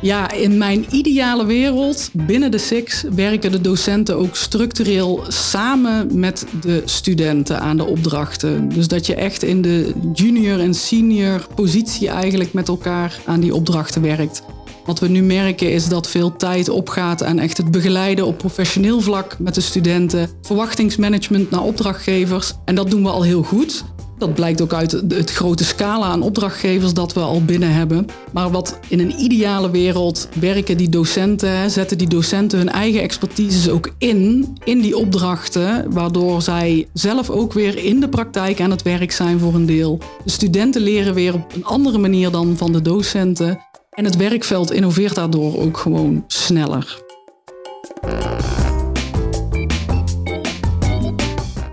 Ja, 0.00 0.32
in 0.32 0.58
mijn 0.58 0.86
ideale 0.90 1.46
wereld 1.46 2.10
binnen 2.12 2.50
de 2.50 2.58
SIX 2.58 3.04
werken 3.14 3.50
de 3.50 3.60
docenten 3.60 4.16
ook 4.16 4.36
structureel 4.36 5.24
samen 5.28 6.18
met 6.18 6.46
de 6.60 6.82
studenten 6.84 7.60
aan 7.60 7.76
de 7.76 7.84
opdrachten. 7.84 8.68
Dus 8.68 8.88
dat 8.88 9.06
je 9.06 9.14
echt 9.14 9.42
in 9.42 9.62
de 9.62 9.92
junior 10.12 10.60
en 10.60 10.74
senior 10.74 11.46
positie 11.54 12.08
eigenlijk 12.08 12.52
met 12.52 12.68
elkaar 12.68 13.20
aan 13.26 13.40
die 13.40 13.54
opdrachten 13.54 14.02
werkt. 14.02 14.42
Wat 14.84 14.98
we 14.98 15.08
nu 15.08 15.22
merken 15.22 15.72
is 15.72 15.88
dat 15.88 16.08
veel 16.08 16.36
tijd 16.36 16.68
opgaat 16.68 17.22
aan 17.22 17.38
echt 17.38 17.56
het 17.56 17.70
begeleiden 17.70 18.26
op 18.26 18.38
professioneel 18.38 19.00
vlak 19.00 19.36
met 19.38 19.54
de 19.54 19.60
studenten, 19.60 20.28
verwachtingsmanagement 20.42 21.50
naar 21.50 21.62
opdrachtgevers. 21.62 22.52
En 22.64 22.74
dat 22.74 22.90
doen 22.90 23.02
we 23.02 23.08
al 23.08 23.22
heel 23.22 23.42
goed. 23.42 23.84
Dat 24.18 24.34
blijkt 24.34 24.60
ook 24.60 24.72
uit 24.72 24.92
het 25.08 25.30
grote 25.30 25.64
scala 25.64 26.06
aan 26.06 26.22
opdrachtgevers 26.22 26.94
dat 26.94 27.12
we 27.12 27.20
al 27.20 27.44
binnen 27.44 27.72
hebben. 27.72 28.06
Maar 28.32 28.50
wat 28.50 28.78
in 28.88 29.00
een 29.00 29.20
ideale 29.20 29.70
wereld 29.70 30.28
werken 30.40 30.76
die 30.76 30.88
docenten, 30.88 31.70
zetten 31.70 31.98
die 31.98 32.08
docenten 32.08 32.58
hun 32.58 32.68
eigen 32.68 33.00
expertise 33.00 33.72
ook 33.72 33.90
in, 33.98 34.56
in 34.64 34.80
die 34.80 34.96
opdrachten, 34.96 35.92
waardoor 35.92 36.42
zij 36.42 36.88
zelf 36.92 37.30
ook 37.30 37.52
weer 37.52 37.84
in 37.84 38.00
de 38.00 38.08
praktijk 38.08 38.60
aan 38.60 38.70
het 38.70 38.82
werk 38.82 39.12
zijn 39.12 39.38
voor 39.38 39.54
een 39.54 39.66
deel. 39.66 39.98
De 40.24 40.30
studenten 40.30 40.82
leren 40.82 41.14
weer 41.14 41.34
op 41.34 41.54
een 41.54 41.64
andere 41.64 41.98
manier 41.98 42.30
dan 42.30 42.56
van 42.56 42.72
de 42.72 42.82
docenten. 42.82 43.66
En 43.90 44.04
het 44.04 44.16
werkveld 44.16 44.72
innoveert 44.72 45.14
daardoor 45.14 45.58
ook 45.58 45.76
gewoon 45.76 46.24
sneller. 46.26 47.02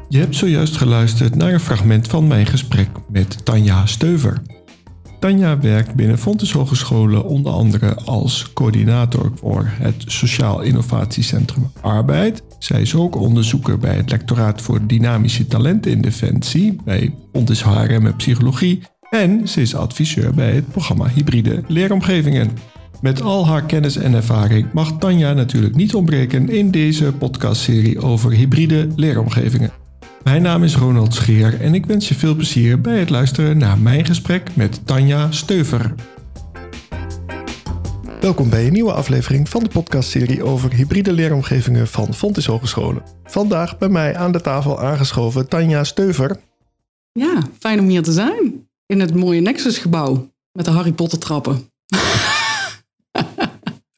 Je 0.10 0.18
hebt 0.18 0.36
zojuist 0.36 0.78
geluisterd 0.78 1.36
naar 1.36 1.54
een 1.54 1.60
fragment 1.60 2.08
van 2.08 2.28
mijn 2.28 2.46
gesprek 2.46 2.90
met 3.10 3.46
Tanja 3.46 3.86
Steuver. 3.86 4.42
Tanja 5.20 5.60
werkt 5.60 5.96
binnen 5.96 6.18
Fontes 6.18 6.52
Hogescholen 6.52 7.26
onder 7.26 7.52
andere 7.52 7.96
als 7.96 8.54
coördinator 8.54 9.32
voor 9.36 9.66
het 9.68 10.04
Sociaal 10.06 10.62
Innovatiecentrum 10.62 11.72
Arbeid. 11.82 12.44
Zij 12.60 12.82
is 12.82 12.96
ook 12.96 13.16
onderzoeker 13.16 13.78
bij 13.78 13.96
het 13.96 14.12
lectoraat 14.12 14.62
voor 14.62 14.88
dynamische 14.88 15.48
talenten 15.48 15.92
in 15.92 16.02
Defensie 16.02 16.78
bij 16.84 17.16
Fontes 17.34 17.64
HRM 17.64 18.06
en 18.06 18.16
Psychologie. 18.16 18.84
En 19.10 19.48
ze 19.48 19.62
is 19.62 19.76
adviseur 19.76 20.34
bij 20.34 20.52
het 20.52 20.72
programma 20.72 21.08
Hybride 21.08 21.64
Leeromgevingen. 21.68 22.50
Met 23.02 23.22
al 23.22 23.48
haar 23.48 23.66
kennis 23.66 23.98
en 23.98 24.14
ervaring 24.14 24.74
mag 24.74 24.98
Tanja 24.98 25.34
natuurlijk 25.34 25.76
niet 25.76 25.96
ontbreken 25.96 26.50
in 26.50 26.72
deze 26.72 27.14
podcastserie 27.14 28.02
over 28.02 28.32
hybride 28.32 28.88
leeromgevingen. 28.96 29.85
Mijn 30.26 30.42
naam 30.42 30.64
is 30.64 30.76
Ronald 30.76 31.14
Scheer 31.14 31.62
en 31.62 31.74
ik 31.74 31.86
wens 31.86 32.08
je 32.08 32.16
veel 32.16 32.36
plezier 32.36 32.82
bij 32.82 33.00
het 33.00 33.10
luisteren 33.10 33.58
naar 33.58 33.78
mijn 33.78 34.06
gesprek 34.06 34.56
met 34.56 34.88
Tanja 34.88 35.32
Steuver. 35.32 35.94
Welkom 38.22 38.50
bij 38.50 38.66
een 38.66 38.74
nieuwe 38.74 38.94
aflevering 38.94 39.50
van 39.50 39.64
de 39.64 39.70
podcastserie 39.70 40.44
over 40.44 40.74
hybride 40.74 41.12
leeromgevingen 41.12 41.88
van 41.88 42.14
Fontis 42.14 42.46
Hogescholen. 42.46 43.04
Vandaag 43.24 43.78
bij 43.78 43.90
mij 43.90 44.16
aan 44.16 44.32
de 44.32 44.42
tafel 44.42 44.80
aangeschoven 44.80 45.50
Tanja 45.50 45.84
Steuver. 45.84 46.40
Ja, 47.12 47.42
fijn 47.60 47.80
om 47.80 47.88
hier 47.88 48.04
te 48.04 48.12
zijn. 48.12 48.68
In 48.86 49.00
het 49.00 49.16
mooie 49.16 49.42
Nexus-gebouw 49.42 50.32
met 50.52 50.66
de 50.66 50.72
Harry 50.72 50.92
Potter 50.92 51.20
trappen. 51.20 51.70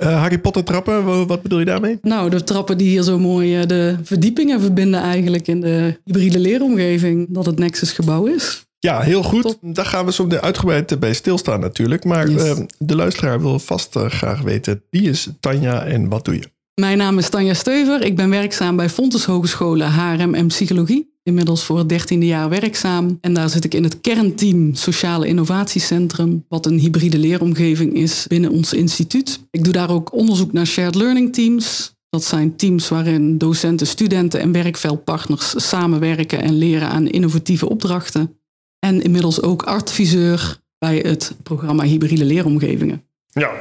Uh, 0.08 0.20
Harry 0.22 0.40
Potter 0.40 0.64
trappen, 0.64 1.28
wat 1.28 1.42
bedoel 1.42 1.60
je 1.60 1.66
daarmee? 1.66 1.98
Nou, 2.02 2.30
de 2.30 2.44
trappen 2.44 2.78
die 2.78 2.90
hier 2.90 3.04
zo 3.04 3.20
mooi 3.20 3.60
uh, 3.60 3.66
de 3.66 3.96
verdiepingen 4.04 4.62
verbinden 4.62 5.02
eigenlijk 5.02 5.48
in 5.48 5.62
de 5.62 6.00
hybride 6.04 6.40
leeromgeving, 6.40 7.28
dat 7.30 7.46
het 7.46 7.60
Nexus 7.60 7.92
gebouw 7.92 8.26
is. 8.26 8.66
Ja, 8.80 9.00
heel 9.00 9.24
goed. 9.24 9.42
Top. 9.42 9.58
Daar 9.62 9.86
gaan 9.86 10.06
we 10.06 10.12
zo 10.12 10.28
uitgebreid 10.30 11.00
bij 11.00 11.14
stilstaan 11.14 11.60
natuurlijk. 11.60 12.04
Maar 12.04 12.30
yes. 12.30 12.44
uh, 12.44 12.66
de 12.78 12.96
luisteraar 12.96 13.42
wil 13.42 13.60
vast 13.60 13.96
graag 13.96 14.42
weten, 14.42 14.84
wie 14.90 15.10
is 15.10 15.28
Tanja 15.40 15.86
en 15.86 16.10
wat 16.10 16.26
doe 16.26 16.36
je? 16.36 16.50
Mijn 16.82 16.98
naam 16.98 17.18
is 17.18 17.30
Tanja 17.30 17.54
Steuver. 17.54 18.02
Ik 18.02 18.16
ben 18.16 18.30
werkzaam 18.30 18.76
bij 18.76 18.90
Fontes 18.90 19.26
Hogescholen 19.26 19.92
HRM 19.92 20.34
en 20.34 20.48
Psychologie. 20.48 21.17
Inmiddels 21.28 21.64
voor 21.64 21.78
het 21.78 21.90
dertiende 21.90 22.26
jaar 22.26 22.50
werkzaam. 22.50 23.18
En 23.22 23.34
daar 23.34 23.50
zit 23.50 23.64
ik 23.64 23.74
in 23.74 23.84
het 23.84 24.02
kernteam 24.02 24.76
Sociale 24.76 25.28
Innovatiecentrum, 25.28 26.46
wat 26.50 26.66
een 26.66 26.80
hybride 26.80 27.18
leeromgeving 27.18 27.94
is 27.94 28.26
binnen 28.28 28.52
ons 28.52 28.74
instituut. 28.74 29.40
Ik 29.52 29.64
doe 29.64 29.74
daar 29.74 29.90
ook 29.90 30.14
onderzoek 30.14 30.54
naar 30.54 30.66
shared 30.66 30.96
learning 30.96 31.34
teams. 31.34 31.96
Dat 32.10 32.24
zijn 32.24 32.56
teams 32.56 32.90
waarin 32.90 33.38
docenten, 33.38 33.88
studenten 33.88 34.40
en 34.40 34.52
werkveldpartners 34.52 35.70
samenwerken 35.70 36.42
en 36.42 36.58
leren 36.58 36.90
aan 36.90 37.08
innovatieve 37.08 37.70
opdrachten. 37.70 38.40
En 38.80 39.02
inmiddels 39.02 39.42
ook 39.42 39.64
adviseur 39.64 40.60
bij 40.78 40.98
het 40.98 41.36
programma 41.44 41.84
Hybride 41.84 42.26
Leeromgevingen. 42.26 43.04
Ja, 43.28 43.52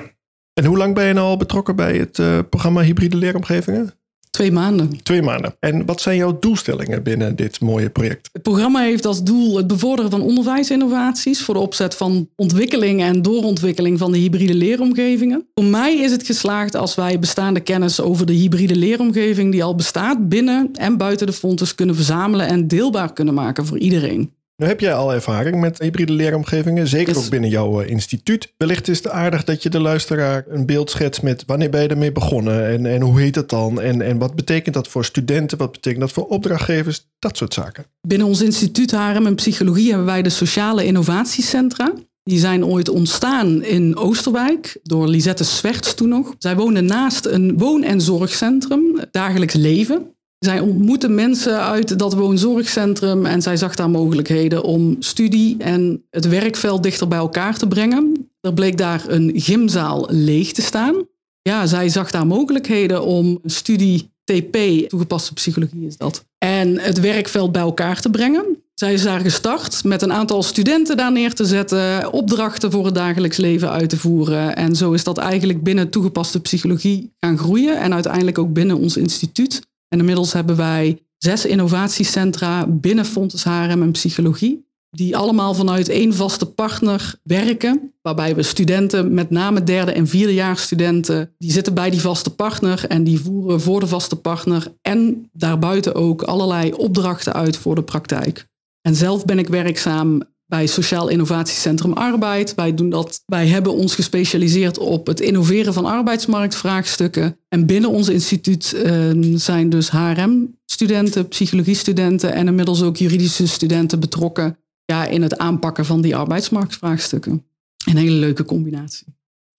en 0.53 0.65
hoe 0.65 0.77
lang 0.77 0.95
ben 0.95 1.07
je 1.07 1.13
nou 1.13 1.27
al 1.27 1.37
betrokken 1.37 1.77
bij 1.77 1.97
het 1.97 2.19
uh, 2.19 2.39
programma 2.51 2.83
Hybride 2.83 3.17
Leeromgevingen? 3.17 3.95
Twee 4.37 4.53
maanden. 4.53 5.03
Twee 5.03 5.23
maanden. 5.23 5.55
En 5.61 5.87
wat 5.87 6.01
zijn 6.01 6.17
jouw 6.17 6.39
doelstellingen 6.39 7.03
binnen 7.03 7.37
dit 7.37 7.61
mooie 7.61 7.91
project? 7.91 8.29
Het 8.33 8.43
programma 8.43 8.81
heeft 8.81 9.07
als 9.07 9.23
doel 9.23 9.57
het 9.57 9.67
bevorderen 9.67 10.11
van 10.11 10.21
onderwijsinnovaties 10.21 11.43
voor 11.43 11.55
de 11.55 11.61
opzet 11.61 11.95
van 11.95 12.29
ontwikkeling 12.37 13.03
en 13.03 13.23
doorontwikkeling 13.23 13.99
van 13.99 14.13
de 14.13 14.19
hybride 14.19 14.55
leeromgevingen. 14.55 15.47
Voor 15.55 15.65
mij 15.65 15.97
is 15.97 16.11
het 16.11 16.27
geslaagd 16.27 16.75
als 16.75 16.95
wij 16.95 17.19
bestaande 17.19 17.61
kennis 17.61 18.01
over 18.01 18.27
de 18.27 18.33
hybride 18.33 18.77
leeromgeving 18.77 19.53
die 19.53 19.65
al 19.65 19.75
bestaat 19.75 20.29
binnen 20.29 20.69
en 20.73 20.97
buiten 20.97 21.27
de 21.27 21.33
fontes 21.33 21.75
kunnen 21.75 21.95
verzamelen 21.95 22.47
en 22.47 22.69
deelbaar 22.69 23.13
kunnen 23.13 23.35
maken 23.35 23.67
voor 23.67 23.79
iedereen. 23.79 24.36
Nu 24.57 24.67
heb 24.67 24.81
jij 24.81 24.95
al 24.95 25.13
ervaring 25.13 25.61
met 25.61 25.79
hybride 25.79 26.13
leeromgevingen, 26.13 26.89
zeker 26.89 27.15
dus... 27.15 27.25
ook 27.25 27.31
binnen 27.31 27.51
jouw 27.51 27.83
uh, 27.83 27.89
instituut. 27.89 28.53
Wellicht 28.57 28.89
is 28.89 28.97
het 28.97 29.09
aardig 29.09 29.45
dat 29.45 29.63
je 29.63 29.69
de 29.71 29.81
luisteraar 29.81 30.45
een 30.49 30.67
beeld 30.67 30.91
schetst 30.91 31.23
met 31.23 31.43
wanneer 31.47 31.71
ben 31.71 31.83
je 31.83 31.89
ermee 31.89 32.13
begonnen 32.13 32.67
en, 32.67 32.87
en 32.87 33.01
hoe 33.01 33.21
heet 33.21 33.35
het 33.35 33.49
dan 33.49 33.81
en, 33.81 34.03
en 34.03 34.19
wat 34.19 34.35
betekent 34.35 34.75
dat 34.75 34.89
voor 34.89 35.05
studenten, 35.05 35.59
wat 35.59 35.73
betekent 35.73 36.01
dat 36.01 36.13
voor 36.13 36.27
opdrachtgevers, 36.27 37.07
dat 37.19 37.37
soort 37.37 37.55
zaken. 37.55 37.85
Binnen 38.01 38.27
ons 38.27 38.43
instituut 38.43 38.91
HRM 38.91 39.27
en 39.27 39.35
Psychologie 39.35 39.89
hebben 39.89 40.07
wij 40.07 40.23
de 40.23 40.31
sociale 40.31 40.85
innovatiecentra. 40.85 41.93
Die 42.23 42.39
zijn 42.39 42.65
ooit 42.65 42.89
ontstaan 42.89 43.63
in 43.63 43.97
Oosterwijk 43.97 44.79
door 44.83 45.09
Lisette 45.09 45.45
Swerts 45.45 45.95
toen 45.95 46.09
nog. 46.09 46.35
Zij 46.39 46.57
woonde 46.57 46.81
naast 46.81 47.27
een 47.27 47.59
woon- 47.59 47.83
en 47.83 48.01
zorgcentrum, 48.01 49.01
dagelijks 49.11 49.55
leven. 49.55 50.16
Zij 50.47 50.61
ontmoette 50.61 51.09
mensen 51.09 51.61
uit 51.61 51.99
dat 51.99 52.15
woonzorgcentrum 52.15 53.27
en 53.27 53.43
zij 53.43 53.57
zag 53.57 53.75
daar 53.75 53.91
mogelijkheden 53.91 54.63
om 54.63 54.97
studie 54.99 55.57
en 55.59 56.05
het 56.11 56.29
werkveld 56.29 56.83
dichter 56.83 57.09
bij 57.09 57.19
elkaar 57.19 57.59
te 57.59 57.67
brengen. 57.67 58.31
Er 58.41 58.55
bleek 58.55 58.79
daar 58.79 59.05
een 59.09 59.33
gymzaal 59.35 60.07
leeg 60.11 60.53
te 60.53 60.63
staan. 60.63 61.07
Ja, 61.43 61.67
zij 61.67 61.89
zag 61.89 62.11
daar 62.11 62.27
mogelijkheden 62.27 63.05
om 63.05 63.39
studie 63.45 64.11
TP, 64.25 64.57
toegepaste 64.89 65.33
psychologie 65.33 65.87
is 65.87 65.97
dat, 65.97 66.25
en 66.39 66.79
het 66.81 67.01
werkveld 67.01 67.53
bij 67.53 67.63
elkaar 67.63 68.01
te 68.01 68.11
brengen. 68.11 68.63
Zij 68.75 68.93
is 68.93 69.03
daar 69.03 69.21
gestart 69.21 69.85
met 69.85 70.03
een 70.03 70.13
aantal 70.13 70.43
studenten 70.43 70.97
daar 70.97 71.13
neer 71.13 71.35
te 71.35 71.45
zetten, 71.45 72.13
opdrachten 72.13 72.71
voor 72.71 72.85
het 72.85 72.95
dagelijks 72.95 73.37
leven 73.37 73.71
uit 73.71 73.89
te 73.89 73.99
voeren. 73.99 74.57
En 74.57 74.77
zo 74.77 74.93
is 74.93 75.05
dat 75.05 75.19
eigenlijk 75.19 75.63
binnen 75.63 75.91
toegepaste 75.91 76.41
psychologie 76.41 77.13
gaan 77.21 77.39
groeien 77.39 77.79
en 77.81 77.95
uiteindelijk 77.95 78.39
ook 78.39 78.53
binnen 78.53 78.77
ons 78.77 78.97
instituut. 78.97 79.61
Inmiddels 79.99 80.33
hebben 80.33 80.57
wij 80.57 80.99
zes 81.17 81.47
innovatiecentra 81.47 82.67
binnen 82.67 83.05
Fontes 83.05 83.45
HRM 83.45 83.83
en 83.83 83.91
Psychologie. 83.91 84.65
Die 84.91 85.17
allemaal 85.17 85.55
vanuit 85.55 85.89
één 85.89 86.15
vaste 86.15 86.47
partner 86.47 87.15
werken. 87.23 87.93
Waarbij 88.03 88.35
we 88.35 88.43
studenten, 88.43 89.15
met 89.15 89.31
name 89.31 89.65
derde 89.65 89.93
en 89.93 90.07
vierdejaarsstudenten, 90.07 91.35
die 91.39 91.53
zitten 91.53 91.75
bij 91.75 91.91
die 91.91 92.01
vaste 92.01 92.31
partner 92.35 92.85
en 92.89 93.05
die 93.05 93.21
voeren 93.21 93.61
voor 93.61 93.81
de 93.81 93.87
vaste 93.87 94.17
partner 94.17 94.73
en 94.83 95.29
daarbuiten 95.33 95.95
ook 95.95 96.23
allerlei 96.23 96.73
opdrachten 96.73 97.33
uit 97.33 97.57
voor 97.57 97.75
de 97.75 97.83
praktijk. 97.83 98.47
En 98.83 98.95
zelf 98.95 99.25
ben 99.25 99.39
ik 99.39 99.49
werkzaam 99.49 100.23
bij 100.47 100.67
Sociaal 100.67 101.09
Innovatiecentrum 101.09 101.93
Arbeid. 101.93 102.55
Wij, 102.55 102.75
doen 102.75 102.91
dat, 102.91 103.23
wij 103.27 103.47
hebben 103.47 103.73
ons 103.73 103.95
gespecialiseerd 103.95 104.79
op 104.79 105.07
het 105.07 105.21
innoveren 105.21 105.73
van 105.73 105.85
arbeidsmarktvraagstukken. 105.85 107.39
En 107.49 107.67
binnen 107.67 107.91
ons 107.91 108.09
instituut 108.09 108.73
uh, 108.77 109.37
zijn 109.37 109.71
dus 109.71 109.91
HRM-studenten, 109.91 111.29
psychologiestudenten 111.29 112.33
en 112.33 112.47
inmiddels 112.47 112.83
ook 112.83 112.97
juridische 112.97 113.47
studenten 113.47 114.01
betrokken 114.01 114.59
ja, 114.85 115.07
in 115.07 115.23
het 115.23 115.39
aanpakken 115.39 115.85
van 115.85 116.01
die 116.01 116.17
arbeidsmarktvraagstukken. 116.17 117.47
Een 117.87 117.97
hele 117.97 118.17
leuke 118.17 118.45
combinatie. 118.45 119.07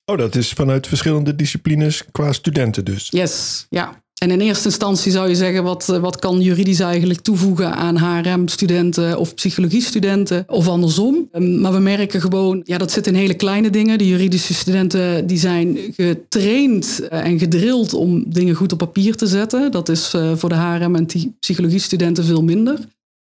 Oh, 0.05 0.17
dat 0.17 0.35
is 0.35 0.51
vanuit 0.51 0.87
verschillende 0.87 1.35
disciplines 1.35 2.03
qua 2.11 2.33
studenten 2.33 2.85
dus. 2.85 3.07
Yes, 3.09 3.65
ja. 3.69 4.03
En 4.17 4.31
in 4.31 4.41
eerste 4.41 4.65
instantie 4.65 5.11
zou 5.11 5.29
je 5.29 5.35
zeggen, 5.35 5.63
wat, 5.63 5.89
eh, 5.89 5.99
wat 5.99 6.19
kan 6.19 6.41
juridisch 6.41 6.79
eigenlijk 6.79 7.19
toevoegen 7.19 7.75
aan 7.75 7.97
HRM-studenten 7.97 9.19
of 9.19 9.33
psychologiestudenten 9.33 10.43
of 10.47 10.67
andersom? 10.67 11.27
Ehm, 11.31 11.61
maar 11.61 11.73
we 11.73 11.79
merken 11.79 12.21
gewoon, 12.21 12.61
ja, 12.63 12.77
dat 12.77 12.91
zit 12.91 13.07
in 13.07 13.15
hele 13.15 13.33
kleine 13.33 13.69
dingen. 13.69 13.97
De 13.97 14.07
juridische 14.07 14.53
studenten 14.53 15.27
die 15.27 15.37
zijn 15.37 15.77
getraind 15.95 17.07
eh, 17.09 17.25
en 17.25 17.39
gedrild 17.39 17.93
om 17.93 18.23
dingen 18.27 18.55
goed 18.55 18.71
op 18.71 18.77
papier 18.77 19.15
te 19.15 19.27
zetten. 19.27 19.71
Dat 19.71 19.89
is 19.89 20.13
eh, 20.13 20.31
voor 20.35 20.49
de 20.49 20.55
HRM- 20.55 20.95
en 20.95 21.07
psychologiestudenten 21.39 22.23
veel 22.23 22.43
minder. 22.43 22.79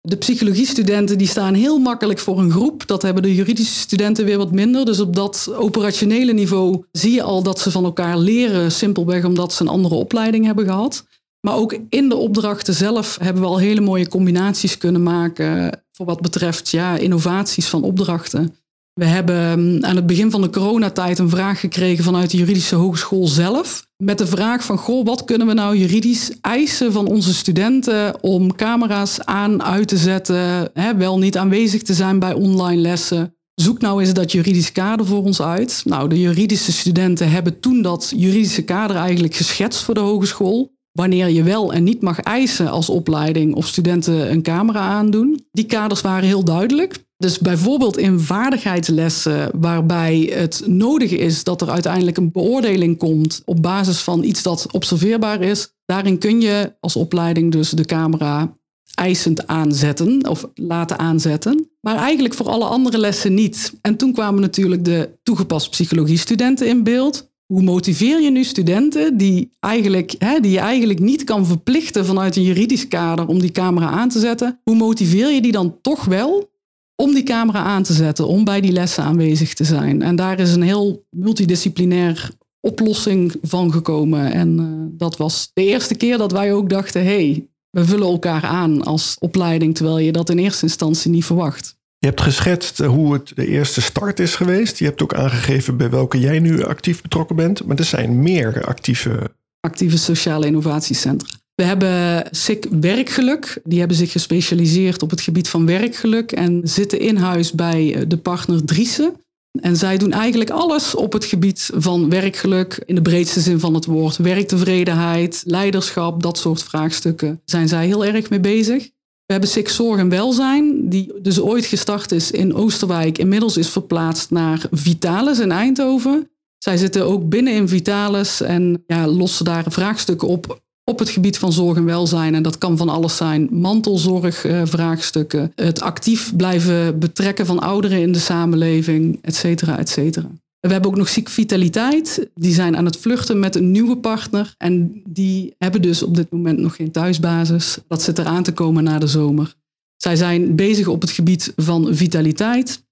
De 0.08 0.18
psychologiestudenten 0.18 1.18
die 1.18 1.28
staan 1.28 1.54
heel 1.54 1.80
makkelijk 1.80 2.20
voor 2.20 2.40
een 2.40 2.52
groep. 2.52 2.88
Dat 2.88 3.02
hebben 3.02 3.24
de 3.24 3.36
juridische 3.36 3.80
studenten 3.80 4.26
weer 4.26 4.38
wat 4.38 4.52
minder. 4.52 4.86
Dus 4.86 5.00
op 5.00 5.16
dat 5.16 5.52
operationele 5.56 6.34
niveau 6.34 6.84
zie 6.92 7.14
je 7.14 7.24
al 7.24 7.44
dat 7.44 7.60
ze 7.60 7.72
van 7.72 7.84
elkaar 7.84 8.18
leren, 8.18 8.72
simpelweg 8.72 9.24
omdat 9.24 9.54
ze 9.54 9.62
een 9.62 9.68
andere 9.68 9.96
opleiding 9.96 10.46
hebben 10.46 10.66
gehad. 10.66 11.06
Maar 11.40 11.56
ook 11.56 11.78
in 11.90 12.10
de 12.10 12.16
opdrachten 12.16 12.74
zelf 12.74 13.18
hebben 13.22 13.42
we 13.42 13.48
al 13.48 13.58
hele 13.58 13.82
mooie 13.82 14.08
combinaties 14.08 14.78
kunnen 14.78 15.04
maken 15.04 15.82
voor 15.92 16.06
wat 16.06 16.22
betreft 16.22 16.70
ja, 16.70 16.98
innovaties 16.98 17.68
van 17.68 17.84
opdrachten. 17.84 18.56
We 18.96 19.06
hebben 19.06 19.60
mm, 19.60 19.84
aan 19.84 19.96
het 19.96 20.06
begin 20.06 20.32
van 20.32 20.42
de 20.42 20.50
coronatijd 20.50 21.20
een 21.20 21.30
vraag 21.30 21.60
gekregen 21.60 22.04
vanuit 22.04 22.32
de 22.32 22.38
juridische 22.38 22.76
hogeschool 22.76 23.28
zelf. 23.28 23.88
Met 23.98 24.18
de 24.18 24.28
vraag 24.28 24.64
van, 24.64 24.78
goh, 24.78 25.06
wat 25.06 25.24
kunnen 25.24 25.48
we 25.48 25.54
nou 25.54 25.78
juridisch 25.78 26.32
eisen 26.42 26.92
van 26.92 27.08
onze 27.08 27.34
studenten 27.34 28.24
om 28.24 28.56
camera's 28.56 29.22
aan, 29.22 29.64
uit 29.64 29.88
te 29.88 29.98
zetten, 29.98 30.70
hè, 30.74 30.96
wel 30.96 31.20
niet 31.20 31.38
aanwezig 31.38 31.82
te 31.82 31.94
zijn 31.94 32.20
bij 32.20 32.34
online 32.34 32.82
lessen. 32.82 33.36
Zoek 33.56 33.82
nou 33.82 34.02
eens 34.02 34.14
dat 34.14 34.32
juridisch 34.32 34.72
kader 34.72 35.06
voor 35.06 35.24
ons 35.24 35.42
uit. 35.42 35.82
Nou, 35.86 36.10
de 36.10 36.20
juridische 36.20 36.72
studenten 36.72 37.32
hebben 37.32 37.60
toen 37.60 37.82
dat 37.82 38.14
juridische 38.16 38.64
kader 38.64 38.96
eigenlijk 38.96 39.36
geschetst 39.36 39.84
voor 39.84 39.94
de 39.94 40.00
hogeschool. 40.00 40.74
Wanneer 40.92 41.30
je 41.30 41.44
wel 41.44 41.74
en 41.74 41.84
niet 41.84 42.02
mag 42.02 42.20
eisen 42.20 42.70
als 42.70 42.90
opleiding 42.90 43.56
of 43.56 43.68
studenten 43.68 44.32
een 44.32 44.42
camera 44.42 44.80
aandoen. 44.80 45.46
Die 45.52 45.66
kaders 45.66 46.02
waren 46.02 46.28
heel 46.28 46.44
duidelijk. 46.44 47.05
Dus 47.18 47.40
bijvoorbeeld 47.40 47.98
in 47.98 48.20
vaardigheidslessen, 48.20 49.50
waarbij 49.60 50.32
het 50.34 50.64
nodig 50.68 51.12
is 51.12 51.44
dat 51.44 51.62
er 51.62 51.70
uiteindelijk 51.70 52.18
een 52.18 52.32
beoordeling 52.32 52.98
komt 52.98 53.42
op 53.46 53.62
basis 53.62 54.00
van 54.00 54.24
iets 54.24 54.44
dat 54.44 54.68
observeerbaar 54.72 55.42
is, 55.42 55.74
daarin 55.86 56.18
kun 56.18 56.42
je 56.42 56.74
als 56.80 56.96
opleiding 56.96 57.52
dus 57.52 57.70
de 57.70 57.86
camera 57.86 58.58
eisend 58.96 59.48
aanzetten 59.48 60.30
of 60.30 60.50
laten 60.54 61.00
aanzetten. 61.00 61.70
Maar 61.82 61.96
eigenlijk 61.96 62.34
voor 62.34 62.50
alle 62.50 62.66
andere 62.66 62.98
lessen 62.98 63.34
niet. 63.34 63.74
En 63.82 63.96
toen 63.96 64.14
kwamen 64.14 64.42
natuurlijk 64.42 64.86
de 64.86 65.10
toegepast 65.24 65.70
psychologie 65.70 66.18
studenten 66.18 66.68
in 66.68 66.84
beeld. 66.84 67.34
Hoe 67.46 67.62
motiveer 67.62 68.22
je 68.22 68.32
nu 68.32 68.44
studenten 68.44 69.18
die, 69.18 69.52
eigenlijk, 69.60 70.16
hè, 70.18 70.40
die 70.40 70.52
je 70.52 70.60
eigenlijk 70.60 71.00
niet 71.00 71.24
kan 71.24 71.46
verplichten 71.46 72.06
vanuit 72.06 72.36
een 72.36 72.44
juridisch 72.44 72.88
kader 72.88 73.28
om 73.28 73.40
die 73.40 73.52
camera 73.52 73.90
aan 73.90 74.10
te 74.10 74.20
zetten? 74.20 74.60
Hoe 74.64 74.76
motiveer 74.76 75.32
je 75.32 75.42
die 75.42 75.52
dan 75.52 75.78
toch 75.82 76.06
wel 76.06 76.54
om 76.96 77.14
die 77.14 77.24
camera 77.24 77.60
aan 77.60 77.84
te 77.84 77.94
zetten, 77.94 78.28
om 78.28 78.44
bij 78.44 78.62
die 78.62 78.72
lessen 78.72 79.04
aanwezig 79.04 79.54
te 79.54 79.64
zijn. 79.64 80.02
En 80.02 80.16
daar 80.16 80.40
is 80.40 80.54
een 80.54 80.62
heel 80.62 81.06
multidisciplinair 81.10 82.30
oplossing 82.60 83.36
van 83.42 83.72
gekomen. 83.72 84.32
En 84.32 84.60
uh, 84.60 84.98
dat 84.98 85.18
was 85.18 85.52
de 85.54 85.64
eerste 85.64 85.96
keer 85.96 86.18
dat 86.18 86.32
wij 86.32 86.54
ook 86.54 86.70
dachten: 86.70 87.04
hé, 87.04 87.30
hey, 87.30 87.48
we 87.70 87.86
vullen 87.86 88.08
elkaar 88.08 88.44
aan 88.44 88.84
als 88.84 89.16
opleiding, 89.20 89.76
terwijl 89.76 89.98
je 89.98 90.12
dat 90.12 90.30
in 90.30 90.38
eerste 90.38 90.66
instantie 90.66 91.12
niet 91.12 91.26
verwacht. 91.26 91.78
Je 91.98 92.08
hebt 92.08 92.22
geschetst 92.22 92.80
eh, 92.80 92.88
hoe 92.88 93.14
het 93.14 93.32
de 93.36 93.48
eerste 93.48 93.82
start 93.82 94.20
is 94.20 94.36
geweest. 94.36 94.80
Je 94.80 94.86
hebt 94.86 95.02
ook 95.02 95.14
aangegeven 95.14 95.78
bij 95.78 95.90
welke 95.90 96.20
jij 96.20 96.40
nu 96.40 96.64
actief 96.64 97.02
betrokken 97.02 97.36
bent. 97.36 97.66
Maar 97.66 97.78
er 97.78 97.84
zijn 97.84 98.20
meer 98.20 98.66
actieve. 98.66 99.32
Actieve 99.60 99.98
sociale 99.98 100.46
innovatiecentra. 100.46 101.30
We 101.56 101.64
hebben 101.64 102.28
SIC 102.32 102.68
Werkgeluk. 102.80 103.62
Die 103.64 103.80
hebben 103.80 103.98
zich 103.98 104.12
gespecialiseerd 104.12 105.02
op 105.02 105.10
het 105.10 105.22
gebied 105.22 105.50
van 105.50 105.66
werkgeluk 105.66 106.32
en 106.32 106.62
zitten 106.64 107.00
in 107.00 107.16
huis 107.16 107.52
bij 107.52 107.96
eh, 107.96 108.02
de 108.08 108.18
partner 108.18 108.66
Driessen. 108.66 109.14
En 109.62 109.78
zij 109.78 109.98
doen 109.98 110.12
eigenlijk 110.12 110.50
alles 110.50 110.96
op 110.96 111.14
het 111.14 111.26
gebied 111.26 111.70
van 111.74 112.10
werkgeluk 112.10 112.84
in 112.86 112.96
de 112.96 113.02
breedste 113.02 113.40
zin 113.40 113.60
van 113.60 113.74
het 113.74 113.86
woord. 113.86 114.18
Werktevredenheid, 114.18 115.44
leiderschap, 115.46 116.24
dat 116.24 116.38
soort 116.38 116.64
vraagstukken 116.64 117.42
zijn 117.46 117.68
zij 117.68 117.86
heel 117.86 118.06
erg 118.06 118.30
mee 118.30 118.40
bezig. 118.40 118.84
We 119.26 119.32
hebben 119.32 119.50
SIC 119.50 119.70
Zorg 119.70 120.00
en 120.00 120.10
Welzijn, 120.10 120.90
die 120.90 121.14
dus 121.22 121.40
ooit 121.40 121.66
gestart 121.66 122.12
is 122.12 122.32
in 122.32 122.54
Oosterwijk, 122.54 123.18
inmiddels 123.18 123.58
is 123.58 123.70
verplaatst 123.70 124.30
naar 124.30 124.68
Vitalis 124.72 125.40
in 125.40 125.52
Eindhoven. 125.52 126.30
Zij 126.58 126.78
zitten 126.78 127.06
ook 127.06 127.30
binnen 127.30 127.54
in 127.54 127.68
Vitalis 127.68 128.42
en 128.42 128.84
ja, 128.88 129.08
lossen 129.08 129.46
daar 129.46 129.66
vraagstukken 129.68 130.28
op 130.28 130.64
op 130.92 131.00
het 131.00 131.10
gebied 131.10 131.38
van 131.38 131.52
zorg 131.52 131.78
en 131.78 131.86
welzijn. 131.86 132.36
En 132.36 132.44
dat 132.44 132.58
kan 132.58 132.78
van 132.78 132.90
alles 132.90 133.16
zijn. 133.16 133.48
Mantelzorgvraagstukken, 133.52 135.52
het 135.56 135.82
actief 135.82 136.36
blijven 136.36 137.00
betrekken 137.00 137.46
van 137.46 137.60
ouderen 137.60 138.02
in 138.02 138.12
de 138.12 138.20
samenleving, 138.20 139.20
et 139.22 139.36
cetera, 139.36 139.78
et 139.78 139.90
cetera. 139.90 140.28
We 140.60 140.72
hebben 140.72 140.92
ook 140.92 140.98
nog 140.98 141.10
Ziek 141.10 141.30
Vitaliteit. 141.30 142.30
Die 142.34 142.54
zijn 142.54 142.78
aan 142.78 142.86
het 142.86 142.98
vluchten 142.98 143.40
met 143.40 143.56
een 143.56 143.72
nieuwe 143.72 143.98
partner. 143.98 144.54
En 144.58 145.02
die 145.08 145.56
hebben 145.58 145.82
dus 145.82 146.04
op 146.04 146.16
dit 146.16 146.32
moment 146.32 146.60
nog 146.60 146.76
geen 146.76 146.92
thuisbasis. 146.92 147.78
Dat 147.88 148.02
zit 148.02 148.20
eraan 148.20 148.44
te 148.44 148.52
komen 148.52 148.84
na 148.84 149.00
de 149.00 149.08
zomer. 149.08 149.54
Zij 149.98 150.16
zijn 150.16 150.56
bezig 150.56 150.88
op 150.88 151.02
het 151.02 151.12
gebied 151.12 151.54
van 151.56 151.96
vitaliteit. 151.96 152.84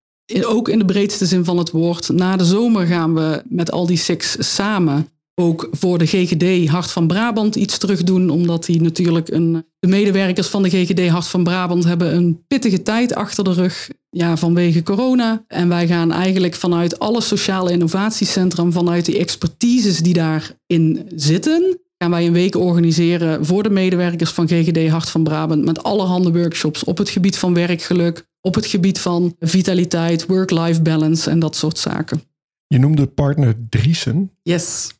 Ook 0.44 0.70
in 0.70 0.80
de 0.80 0.86
breedste 0.86 1.26
zin 1.26 1.46
van 1.46 1.58
het 1.58 1.72
woord. 1.72 2.10
Na 2.10 2.38
de 2.38 2.46
zomer 2.46 2.86
gaan 2.86 3.14
we 3.14 3.44
met 3.50 3.72
al 3.72 3.86
die 3.86 3.98
SIX 3.98 4.36
samen 4.40 5.08
ook 5.36 5.68
voor 5.72 5.98
de 5.98 6.06
GGD 6.06 6.70
Hart 6.70 6.92
van 6.92 7.08
Brabant 7.08 7.56
iets 7.56 7.78
terug 7.78 8.04
doen, 8.04 8.30
omdat 8.30 8.66
die 8.66 8.82
natuurlijk 8.82 9.30
een, 9.30 9.66
de 9.80 9.88
medewerkers 9.88 10.48
van 10.48 10.64
de 10.64 10.70
GGD 10.70 11.08
Hart 11.08 11.28
van 11.28 11.44
Brabant 11.44 11.84
hebben 11.84 12.16
een 12.16 12.44
pittige 12.48 12.82
tijd 12.82 13.16
achter 13.16 13.44
de 13.44 13.54
rug 13.54 13.90
ja, 14.10 14.38
vanwege 14.38 14.84
corona. 14.84 15.44
En 15.48 15.70
wij 15.70 15.88
gaan 15.88 16.12
eigenlijk 16.12 16.56
vanuit 16.56 17.00
alle 17.00 17.22
sociale 17.22 17.72
innovatiecentra, 17.72 18.72
vanuit 18.72 19.06
die 19.06 19.18
expertises 19.18 20.00
die 20.00 20.14
daarin 20.14 21.08
zitten, 21.16 21.80
gaan 21.98 22.12
wij 22.12 22.26
een 22.26 22.34
week 22.34 22.56
organiseren 22.56 23.46
voor 23.46 23.64
de 23.64 23.70
medewerkers 23.70 24.32
van 24.32 24.48
GGD 24.48 24.90
Hart 24.90 25.10
van 25.10 25.24
Brabant 25.24 25.66
met 25.66 25.84
allerhande 25.84 26.32
workshops 26.32 26.84
op 26.84 26.98
het 26.98 27.10
gebied 27.10 27.38
van 27.38 27.54
werkgeluk, 27.54 28.28
op 28.42 28.56
het 28.56 28.66
gebied 28.66 29.00
van 29.00 29.36
vitaliteit, 29.40 30.26
work-life 30.26 30.82
balance 30.82 31.30
en 31.30 31.40
dat 31.40 31.56
soort 31.56 31.78
zaken. 31.78 32.22
Je 32.68 32.80
noemde 32.80 33.08
partner 33.08 33.56
Driesen. 33.70 34.32
Yes. 34.42 34.92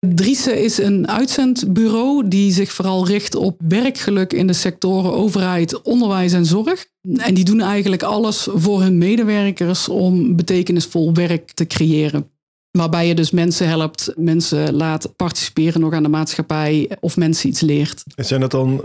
Driessen 0.00 0.62
is 0.62 0.78
een 0.78 1.08
uitzendbureau 1.08 2.28
die 2.28 2.52
zich 2.52 2.72
vooral 2.72 3.06
richt 3.06 3.34
op 3.34 3.60
werkgeluk 3.68 4.32
in 4.32 4.46
de 4.46 4.52
sectoren 4.52 5.12
overheid, 5.12 5.82
onderwijs 5.82 6.32
en 6.32 6.46
zorg. 6.46 6.86
En 7.16 7.34
die 7.34 7.44
doen 7.44 7.60
eigenlijk 7.60 8.02
alles 8.02 8.48
voor 8.54 8.80
hun 8.80 8.98
medewerkers 8.98 9.88
om 9.88 10.36
betekenisvol 10.36 11.14
werk 11.14 11.50
te 11.52 11.66
creëren. 11.66 12.30
Waarbij 12.70 13.06
je 13.06 13.14
dus 13.14 13.30
mensen 13.30 13.68
helpt, 13.68 14.12
mensen 14.16 14.74
laat 14.74 15.16
participeren 15.16 15.80
nog 15.80 15.92
aan 15.92 16.02
de 16.02 16.08
maatschappij 16.08 16.90
of 17.00 17.16
mensen 17.16 17.48
iets 17.48 17.60
leert. 17.60 18.04
En 18.14 18.24
zijn 18.24 18.40
dat 18.40 18.50
dan 18.50 18.82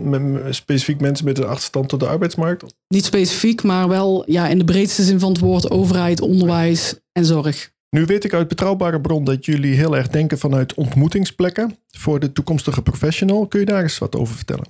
specifiek 0.50 1.01
mensen 1.01 1.25
met 1.25 1.38
een 1.38 1.45
achterstand 1.45 1.89
tot 1.89 2.00
de 2.00 2.07
arbeidsmarkt? 2.07 2.75
Niet 2.88 3.06
specifiek, 3.06 3.63
maar 3.63 3.88
wel 3.88 4.24
ja, 4.25 4.48
in 4.48 4.57
de 4.57 4.63
breedste 4.63 5.04
zin 5.04 5.19
van 5.19 5.31
het 5.31 5.42
woord 5.42 5.71
overheid, 5.71 6.21
onderwijs 6.21 6.95
en 7.12 7.25
zorg. 7.25 7.72
Nu 7.93 8.05
weet 8.05 8.23
ik 8.23 8.33
uit 8.33 8.47
betrouwbare 8.47 9.01
bron 9.01 9.23
dat 9.23 9.45
jullie 9.45 9.75
heel 9.75 9.97
erg 9.97 10.07
denken 10.07 10.38
vanuit 10.38 10.73
ontmoetingsplekken 10.73 11.77
voor 11.89 12.19
de 12.19 12.31
toekomstige 12.31 12.81
professional. 12.81 13.47
Kun 13.47 13.59
je 13.59 13.65
daar 13.65 13.81
eens 13.81 13.97
wat 13.97 14.15
over 14.15 14.35
vertellen? 14.35 14.65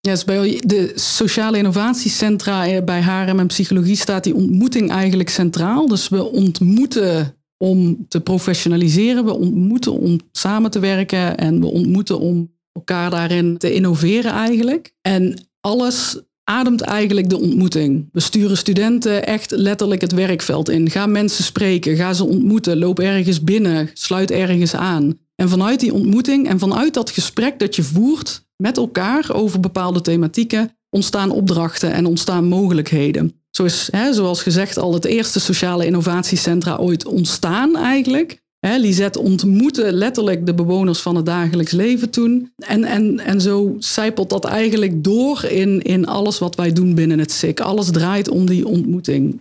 Ja, 0.00 0.10
dus 0.10 0.24
bij 0.24 0.60
de 0.66 0.92
sociale 0.94 1.58
innovatiecentra 1.58 2.66
eh, 2.66 2.84
bij 2.84 3.02
HRM 3.02 3.38
en 3.38 3.46
psychologie 3.46 3.96
staat 3.96 4.24
die 4.24 4.34
ontmoeting 4.34 4.90
eigenlijk 4.90 5.28
centraal. 5.28 5.86
Dus 5.86 6.08
we 6.08 6.24
ontmoeten 6.24 7.36
om 7.56 8.06
te 8.08 8.20
professionaliseren, 8.20 9.24
we 9.24 9.34
ontmoeten 9.34 9.92
om 9.92 10.20
samen 10.32 10.70
te 10.70 10.78
werken 10.78 11.36
en 11.36 11.60
we 11.60 11.66
ontmoeten 11.66 12.18
om 12.18 12.52
elkaar 12.72 13.10
daarin 13.10 13.58
te 13.58 13.72
innoveren 13.72 14.32
eigenlijk. 14.32 14.94
En 15.00 15.48
alles 15.60 16.20
ademt 16.50 16.80
eigenlijk 16.80 17.28
de 17.28 17.40
ontmoeting. 17.40 18.08
We 18.12 18.20
sturen 18.20 18.56
studenten 18.56 19.26
echt 19.26 19.50
letterlijk 19.50 20.00
het 20.00 20.12
werkveld 20.12 20.68
in. 20.68 20.90
Ga 20.90 21.06
mensen 21.06 21.44
spreken, 21.44 21.96
ga 21.96 22.12
ze 22.12 22.24
ontmoeten, 22.24 22.78
loop 22.78 22.98
ergens 22.98 23.44
binnen, 23.44 23.90
sluit 23.94 24.30
ergens 24.30 24.74
aan. 24.74 25.18
En 25.36 25.48
vanuit 25.48 25.80
die 25.80 25.92
ontmoeting 25.92 26.48
en 26.48 26.58
vanuit 26.58 26.94
dat 26.94 27.10
gesprek 27.10 27.58
dat 27.58 27.76
je 27.76 27.82
voert 27.82 28.44
met 28.56 28.76
elkaar 28.76 29.32
over 29.32 29.60
bepaalde 29.60 30.00
thematieken, 30.00 30.76
ontstaan 30.90 31.30
opdrachten 31.30 31.92
en 31.92 32.06
ontstaan 32.06 32.44
mogelijkheden. 32.44 33.32
Zo 33.50 33.64
is, 33.64 33.88
hè, 33.90 34.12
zoals 34.12 34.42
gezegd, 34.42 34.78
al 34.78 34.94
het 34.94 35.04
eerste 35.04 35.40
sociale 35.40 35.86
innovatiecentra 35.86 36.76
ooit 36.76 37.06
ontstaan 37.06 37.76
eigenlijk. 37.76 38.39
Hè, 38.60 38.76
Lisette 38.76 39.20
ontmoette 39.20 39.92
letterlijk 39.92 40.46
de 40.46 40.54
bewoners 40.54 41.00
van 41.00 41.16
het 41.16 41.26
dagelijks 41.26 41.72
leven 41.72 42.10
toen. 42.10 42.52
En, 42.56 42.84
en, 42.84 43.18
en 43.18 43.40
zo 43.40 43.76
zijpelt 43.78 44.30
dat 44.30 44.44
eigenlijk 44.44 45.04
door 45.04 45.44
in, 45.44 45.82
in 45.82 46.06
alles 46.06 46.38
wat 46.38 46.54
wij 46.54 46.72
doen 46.72 46.94
binnen 46.94 47.18
het 47.18 47.32
SIC. 47.32 47.60
Alles 47.60 47.90
draait 47.90 48.28
om 48.28 48.46
die 48.46 48.66
ontmoeting. 48.66 49.40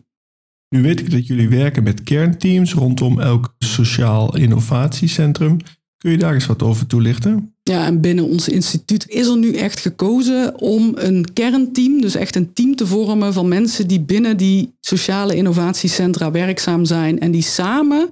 Nu 0.69 0.81
weet 0.81 0.99
ik 0.99 1.11
dat 1.11 1.27
jullie 1.27 1.49
werken 1.49 1.83
met 1.83 2.03
kernteams 2.03 2.73
rondom 2.73 3.19
elk 3.19 3.55
sociaal 3.59 4.37
innovatiecentrum. 4.37 5.57
Kun 5.97 6.11
je 6.11 6.17
daar 6.17 6.33
eens 6.33 6.45
wat 6.45 6.63
over 6.63 6.87
toelichten? 6.87 7.53
Ja, 7.63 7.85
en 7.85 8.01
binnen 8.01 8.25
ons 8.25 8.49
instituut 8.49 9.09
is 9.09 9.27
er 9.27 9.37
nu 9.37 9.53
echt 9.53 9.79
gekozen 9.79 10.59
om 10.59 10.91
een 10.95 11.33
kernteam, 11.33 12.01
dus 12.01 12.15
echt 12.15 12.35
een 12.35 12.53
team 12.53 12.75
te 12.75 12.87
vormen 12.87 13.33
van 13.33 13.47
mensen 13.47 13.87
die 13.87 14.01
binnen 14.01 14.37
die 14.37 14.73
sociale 14.79 15.35
innovatiecentra 15.35 16.31
werkzaam 16.31 16.85
zijn 16.85 17.19
en 17.19 17.31
die 17.31 17.41
samen 17.41 18.09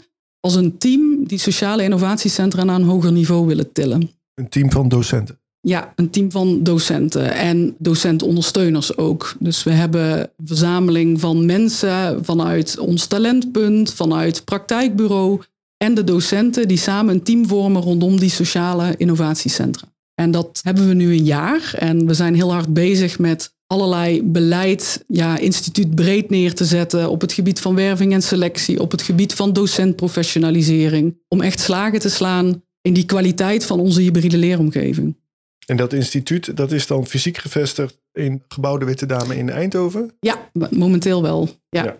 als 0.48 0.56
een 0.56 0.78
team 0.78 1.24
die 1.26 1.38
sociale 1.38 1.84
innovatiecentra 1.84 2.64
naar 2.64 2.76
een 2.76 2.84
hoger 2.84 3.12
niveau 3.12 3.48
willen 3.48 3.72
tillen. 3.72 4.10
Een 4.34 4.50
team 4.50 4.72
van 4.72 4.90
docenten? 4.90 5.40
Ja, 5.60 5.94
een 5.96 6.10
team 6.10 6.32
van 6.32 6.64
docenten 6.64 7.34
en 7.34 7.76
docentondersteuners 7.78 8.98
ook. 8.98 9.36
Dus 9.40 9.64
we 9.64 9.72
hebben 9.72 10.20
een 10.20 10.48
verzameling 10.48 11.20
van 11.20 11.46
mensen 11.46 12.26
vanuit 12.26 12.80
ons 12.80 13.06
talentpunt, 13.06 13.94
vanuit 13.94 14.46
praktijkbureau 14.46 15.42
en 15.78 15.94
de 15.94 16.04
docenten 16.04 16.68
die 16.68 16.78
samen 16.78 17.14
een 17.14 17.24
team 17.24 17.48
vormen 17.48 17.82
rondom 17.82 18.20
die 18.20 18.30
sociale 18.30 18.94
innovatiecentra. 18.98 19.88
En 20.14 20.32
dat 20.32 20.60
hebben 20.64 20.88
we 20.88 20.94
nu 20.94 21.12
een 21.12 21.26
jaar 21.26 21.74
en 21.78 22.06
we 22.06 22.14
zijn 22.14 22.36
heel 22.36 22.54
hard 22.54 22.74
bezig 22.74 23.20
met 23.20 23.56
allerlei 23.68 24.24
beleid, 24.24 25.04
ja, 25.08 25.38
instituut 25.38 25.96
breed 25.96 26.30
neer 26.30 26.54
te 26.54 26.66
zetten 26.66 27.10
op 27.10 27.22
het 27.22 27.34
gebied 27.34 27.60
van 27.60 27.76
werving 27.76 28.14
en 28.14 28.22
selectie, 28.22 28.82
op 28.82 28.92
het 28.92 29.02
gebied 29.02 29.34
van 29.34 29.54
docentprofessionalisering, 29.54 31.18
om 31.28 31.42
echt 31.42 31.60
slagen 31.60 32.00
te 32.00 32.10
slaan 32.10 32.64
in 32.82 32.94
die 32.94 33.06
kwaliteit 33.06 33.66
van 33.66 33.80
onze 33.80 34.02
hybride 34.02 34.38
leeromgeving. 34.38 35.16
En 35.66 35.78
dat 35.78 35.94
instituut, 35.94 36.58
dat 36.58 36.72
is 36.72 36.88
dan 36.88 37.08
fysiek 37.08 37.38
gevestigd 37.38 38.00
in 38.14 38.44
gebouw 38.48 38.78
de 38.78 38.86
Witte 38.86 39.06
Dame 39.06 39.38
in 39.38 39.50
Eindhoven? 39.50 40.16
Ja, 40.20 40.50
momenteel 40.70 41.22
wel. 41.22 41.50
Ja. 41.70 41.84
ja. 41.84 41.98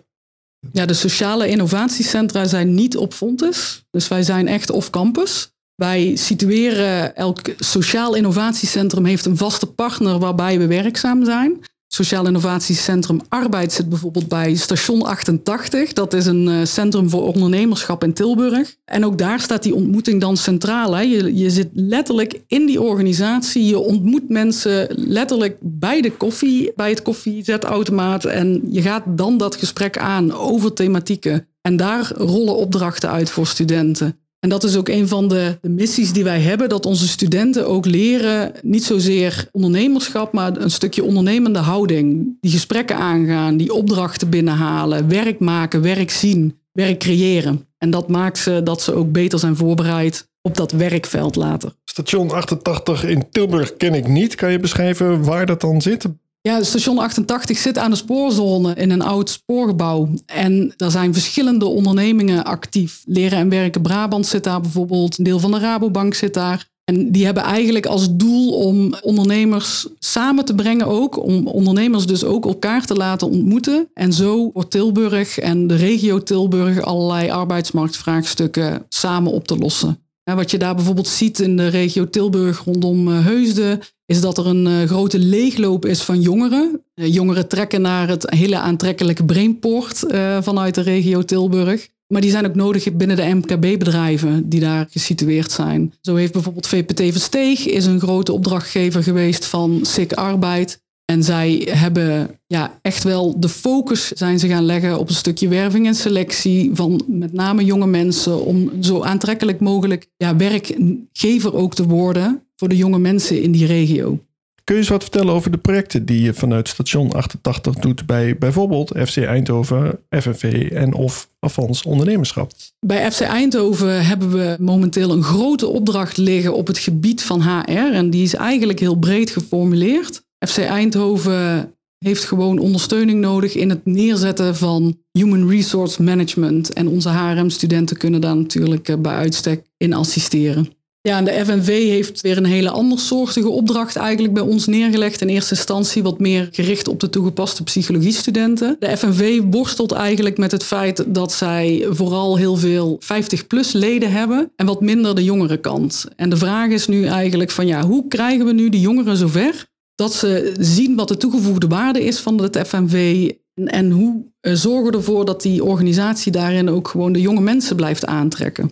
ja. 0.72 0.86
de 0.86 0.94
sociale 0.94 1.48
innovatiecentra 1.48 2.44
zijn 2.44 2.74
niet 2.74 2.96
op 2.96 3.12
Fontes. 3.12 3.86
Dus 3.90 4.08
wij 4.08 4.22
zijn 4.22 4.48
echt 4.48 4.70
off-campus. 4.70 5.56
Wij 5.78 6.16
situeren, 6.16 7.16
elk 7.16 7.40
sociaal 7.58 8.14
innovatiecentrum 8.14 9.04
heeft 9.04 9.24
een 9.24 9.36
vaste 9.36 9.66
partner 9.66 10.18
waarbij 10.18 10.58
we 10.58 10.66
werkzaam 10.66 11.24
zijn. 11.24 11.60
Sociaal 11.86 12.26
Innovatiecentrum 12.26 13.20
Arbeid 13.28 13.72
zit 13.72 13.88
bijvoorbeeld 13.88 14.28
bij 14.28 14.54
Station 14.54 15.02
88. 15.02 15.92
Dat 15.92 16.12
is 16.12 16.26
een 16.26 16.48
eh, 16.48 16.64
centrum 16.64 17.10
voor 17.10 17.22
ondernemerschap 17.22 18.04
in 18.04 18.12
Tilburg. 18.12 18.76
En 18.84 19.04
ook 19.04 19.18
daar 19.18 19.40
staat 19.40 19.62
die 19.62 19.74
ontmoeting 19.74 20.20
dan 20.20 20.36
centraal. 20.36 20.94
Hè. 20.94 21.02
Je, 21.02 21.36
je 21.36 21.50
zit 21.50 21.68
letterlijk 21.72 22.40
in 22.46 22.66
die 22.66 22.80
organisatie. 22.80 23.64
Je 23.64 23.78
ontmoet 23.78 24.28
mensen 24.28 24.88
letterlijk 24.90 25.56
bij 25.60 26.00
de 26.00 26.12
koffie, 26.12 26.72
bij 26.76 26.90
het 26.90 27.02
koffiezetautomaat. 27.02 28.24
En 28.24 28.62
je 28.70 28.82
gaat 28.82 29.02
dan 29.06 29.38
dat 29.38 29.56
gesprek 29.56 29.98
aan 29.98 30.32
over 30.32 30.72
thematieken. 30.72 31.46
En 31.60 31.76
daar 31.76 32.12
rollen 32.16 32.56
opdrachten 32.56 33.10
uit 33.10 33.30
voor 33.30 33.46
studenten. 33.46 34.18
En 34.40 34.48
dat 34.48 34.64
is 34.64 34.76
ook 34.76 34.88
een 34.88 35.08
van 35.08 35.28
de, 35.28 35.58
de, 35.60 35.68
missies 35.68 36.12
die 36.12 36.24
wij 36.24 36.40
hebben, 36.40 36.68
dat 36.68 36.86
onze 36.86 37.08
studenten 37.08 37.68
ook 37.68 37.86
leren, 37.86 38.52
niet 38.62 38.84
zozeer 38.84 39.48
ondernemerschap, 39.52 40.32
maar 40.32 40.56
een 40.56 40.70
stukje 40.70 41.04
ondernemende 41.04 41.58
houding. 41.58 42.36
Die 42.40 42.50
gesprekken 42.50 42.96
aangaan, 42.96 43.56
die 43.56 43.72
opdrachten 43.72 44.28
binnenhalen, 44.28 45.08
werk 45.08 45.38
maken, 45.38 45.82
werk 45.82 46.10
zien, 46.10 46.58
werk 46.72 46.98
creëren. 46.98 47.66
En 47.78 47.90
dat 47.90 48.08
maakt 48.08 48.38
ze 48.38 48.60
dat 48.64 48.82
ze 48.82 48.94
ook 48.94 49.12
beter 49.12 49.38
zijn 49.38 49.56
voorbereid 49.56 50.28
op 50.42 50.56
dat 50.56 50.72
werkveld 50.72 51.36
later. 51.36 51.72
Station 51.84 52.30
88 52.30 53.04
in 53.04 53.30
Tilburg 53.30 53.76
ken 53.76 53.94
ik 53.94 54.08
niet. 54.08 54.34
Kan 54.34 54.52
je 54.52 54.58
beschrijven 54.58 55.24
waar 55.24 55.46
dat 55.46 55.60
dan 55.60 55.82
zit? 55.82 56.06
Ja, 56.40 56.62
station 56.62 56.98
88 56.98 57.58
zit 57.58 57.78
aan 57.78 57.90
de 57.90 57.96
spoorzone 57.96 58.74
in 58.74 58.90
een 58.90 59.02
oud 59.02 59.30
spoorgebouw. 59.30 60.08
En 60.26 60.74
er 60.76 60.90
zijn 60.90 61.12
verschillende 61.12 61.64
ondernemingen 61.64 62.44
actief. 62.44 63.02
Leren 63.04 63.38
en 63.38 63.48
Werken 63.48 63.82
Brabant 63.82 64.26
zit 64.26 64.44
daar 64.44 64.60
bijvoorbeeld. 64.60 65.18
Een 65.18 65.24
deel 65.24 65.38
van 65.38 65.50
de 65.50 65.58
Rabobank 65.58 66.14
zit 66.14 66.34
daar. 66.34 66.68
En 66.84 67.12
die 67.12 67.24
hebben 67.24 67.42
eigenlijk 67.42 67.86
als 67.86 68.16
doel 68.16 68.52
om 68.52 68.94
ondernemers 69.02 69.86
samen 69.98 70.44
te 70.44 70.54
brengen 70.54 70.86
ook. 70.86 71.22
Om 71.24 71.46
ondernemers 71.46 72.06
dus 72.06 72.24
ook 72.24 72.46
elkaar 72.46 72.84
te 72.84 72.94
laten 72.94 73.28
ontmoeten. 73.28 73.88
En 73.94 74.12
zo 74.12 74.50
wordt 74.52 74.70
Tilburg 74.70 75.38
en 75.38 75.66
de 75.66 75.76
regio 75.76 76.22
Tilburg 76.22 76.80
allerlei 76.80 77.30
arbeidsmarktvraagstukken 77.30 78.86
samen 78.88 79.32
op 79.32 79.46
te 79.46 79.56
lossen. 79.56 79.98
Wat 80.34 80.50
je 80.50 80.58
daar 80.58 80.74
bijvoorbeeld 80.74 81.08
ziet 81.08 81.38
in 81.38 81.56
de 81.56 81.68
regio 81.68 82.08
Tilburg 82.08 82.64
rondom 82.64 83.08
eh, 83.08 83.24
Heusden, 83.24 83.80
is 84.06 84.20
dat 84.20 84.38
er 84.38 84.46
een 84.46 84.66
eh, 84.66 84.88
grote 84.88 85.18
leegloop 85.18 85.86
is 85.86 86.02
van 86.02 86.20
jongeren. 86.20 86.82
Eh, 86.94 87.14
jongeren 87.14 87.48
trekken 87.48 87.80
naar 87.80 88.08
het 88.08 88.30
hele 88.30 88.58
aantrekkelijke 88.58 89.24
Brainport 89.24 89.98
vanuit 90.40 90.74
de 90.74 90.80
regio 90.80 91.22
Tilburg. 91.22 91.88
Maar 92.06 92.20
die 92.20 92.30
zijn 92.30 92.46
ook 92.46 92.54
nodig 92.54 92.96
binnen 92.96 93.16
de 93.16 93.34
MKB-bedrijven 93.34 94.48
die 94.48 94.60
daar 94.60 94.86
gesitueerd 94.90 95.50
zijn. 95.50 95.94
Zo 96.00 96.14
heeft 96.14 96.32
bijvoorbeeld 96.32 96.66
VPT 96.66 97.00
Versteeg 97.00 97.66
is 97.66 97.86
een 97.86 98.00
grote 98.00 98.32
opdrachtgever 98.32 99.02
geweest 99.02 99.46
van 99.46 99.80
SIC 99.82 100.12
Arbeid. 100.12 100.80
En 101.12 101.22
zij 101.22 101.68
hebben 101.70 102.30
ja, 102.46 102.78
echt 102.82 103.04
wel 103.04 103.40
de 103.40 103.48
focus 103.48 104.08
zijn 104.08 104.38
ze 104.38 104.48
gaan 104.48 104.64
leggen 104.64 104.98
op 104.98 105.08
een 105.08 105.14
stukje 105.14 105.48
werving 105.48 105.86
en 105.86 105.94
selectie 105.94 106.70
van 106.72 107.02
met 107.06 107.32
name 107.32 107.64
jonge 107.64 107.86
mensen 107.86 108.44
om 108.44 108.70
zo 108.80 109.02
aantrekkelijk 109.02 109.60
mogelijk 109.60 110.06
ja, 110.16 110.36
werkgever 110.36 111.54
ook 111.54 111.74
te 111.74 111.86
worden 111.86 112.42
voor 112.56 112.68
de 112.68 112.76
jonge 112.76 112.98
mensen 112.98 113.42
in 113.42 113.52
die 113.52 113.66
regio. 113.66 114.18
Kun 114.64 114.74
je 114.74 114.82
eens 114.82 114.90
wat 114.90 115.02
vertellen 115.02 115.34
over 115.34 115.50
de 115.50 115.58
projecten 115.58 116.04
die 116.04 116.22
je 116.22 116.34
vanuit 116.34 116.68
station 116.68 117.12
88 117.12 117.74
doet 117.74 118.06
bij 118.06 118.38
bijvoorbeeld 118.38 118.92
FC 119.06 119.16
Eindhoven, 119.16 119.98
FNV 120.10 120.70
en 120.72 120.94
of 120.94 121.28
Avans 121.40 121.82
Ondernemerschap? 121.82 122.52
Bij 122.80 123.12
FC 123.12 123.20
Eindhoven 123.20 124.06
hebben 124.06 124.30
we 124.30 124.56
momenteel 124.58 125.10
een 125.10 125.22
grote 125.22 125.66
opdracht 125.66 126.16
liggen 126.16 126.54
op 126.54 126.66
het 126.66 126.78
gebied 126.78 127.22
van 127.22 127.42
HR 127.42 127.92
en 127.92 128.10
die 128.10 128.22
is 128.22 128.34
eigenlijk 128.34 128.78
heel 128.78 128.96
breed 128.98 129.30
geformuleerd. 129.30 130.26
FC 130.46 130.58
Eindhoven 130.58 131.72
heeft 131.98 132.24
gewoon 132.24 132.58
ondersteuning 132.58 133.20
nodig 133.20 133.54
in 133.54 133.70
het 133.70 133.84
neerzetten 133.86 134.56
van 134.56 134.98
human 135.12 135.48
resource 135.48 136.02
management. 136.02 136.72
En 136.72 136.88
onze 136.88 137.08
HRM-studenten 137.08 137.96
kunnen 137.96 138.20
daar 138.20 138.36
natuurlijk 138.36 138.88
eh, 138.88 138.96
bij 138.96 139.14
uitstek 139.14 139.62
in 139.76 139.92
assisteren. 139.92 140.76
Ja, 141.00 141.16
en 141.16 141.24
de 141.24 141.44
FNV 141.44 141.66
heeft 141.66 142.20
weer 142.20 142.36
een 142.36 142.44
hele 142.44 142.70
andersoortige 142.70 143.48
opdracht 143.48 143.96
eigenlijk 143.96 144.34
bij 144.34 144.42
ons 144.42 144.66
neergelegd. 144.66 145.20
In 145.20 145.28
eerste 145.28 145.54
instantie 145.54 146.02
wat 146.02 146.18
meer 146.18 146.48
gericht 146.52 146.88
op 146.88 147.00
de 147.00 147.10
toegepaste 147.10 147.62
psychologiestudenten. 147.62 148.76
De 148.78 148.96
FNV 148.96 149.40
worstelt 149.50 149.92
eigenlijk 149.92 150.38
met 150.38 150.52
het 150.52 150.64
feit 150.64 151.04
dat 151.14 151.32
zij 151.32 151.86
vooral 151.90 152.36
heel 152.36 152.56
veel 152.56 153.00
50-plus 153.02 153.72
leden 153.72 154.12
hebben 154.12 154.52
en 154.56 154.66
wat 154.66 154.80
minder 154.80 155.14
de 155.14 155.24
jongere 155.24 155.60
kant. 155.60 156.06
En 156.16 156.30
de 156.30 156.36
vraag 156.36 156.70
is 156.70 156.86
nu 156.86 157.04
eigenlijk 157.04 157.50
van 157.50 157.66
ja, 157.66 157.86
hoe 157.86 158.08
krijgen 158.08 158.46
we 158.46 158.52
nu 158.52 158.68
die 158.68 158.80
jongeren 158.80 159.16
zover 159.16 159.66
dat 159.98 160.14
ze 160.14 160.54
zien 160.60 160.96
wat 160.96 161.08
de 161.08 161.16
toegevoegde 161.16 161.66
waarde 161.66 162.04
is 162.04 162.20
van 162.20 162.42
het 162.42 162.58
FNV. 162.66 163.30
En, 163.54 163.66
en 163.66 163.90
hoe 163.90 164.24
uh, 164.40 164.54
zorgen 164.54 164.92
ervoor 164.92 165.24
dat 165.24 165.42
die 165.42 165.64
organisatie 165.64 166.32
daarin 166.32 166.68
ook 166.68 166.88
gewoon 166.88 167.12
de 167.12 167.20
jonge 167.20 167.40
mensen 167.40 167.76
blijft 167.76 168.06
aantrekken. 168.06 168.70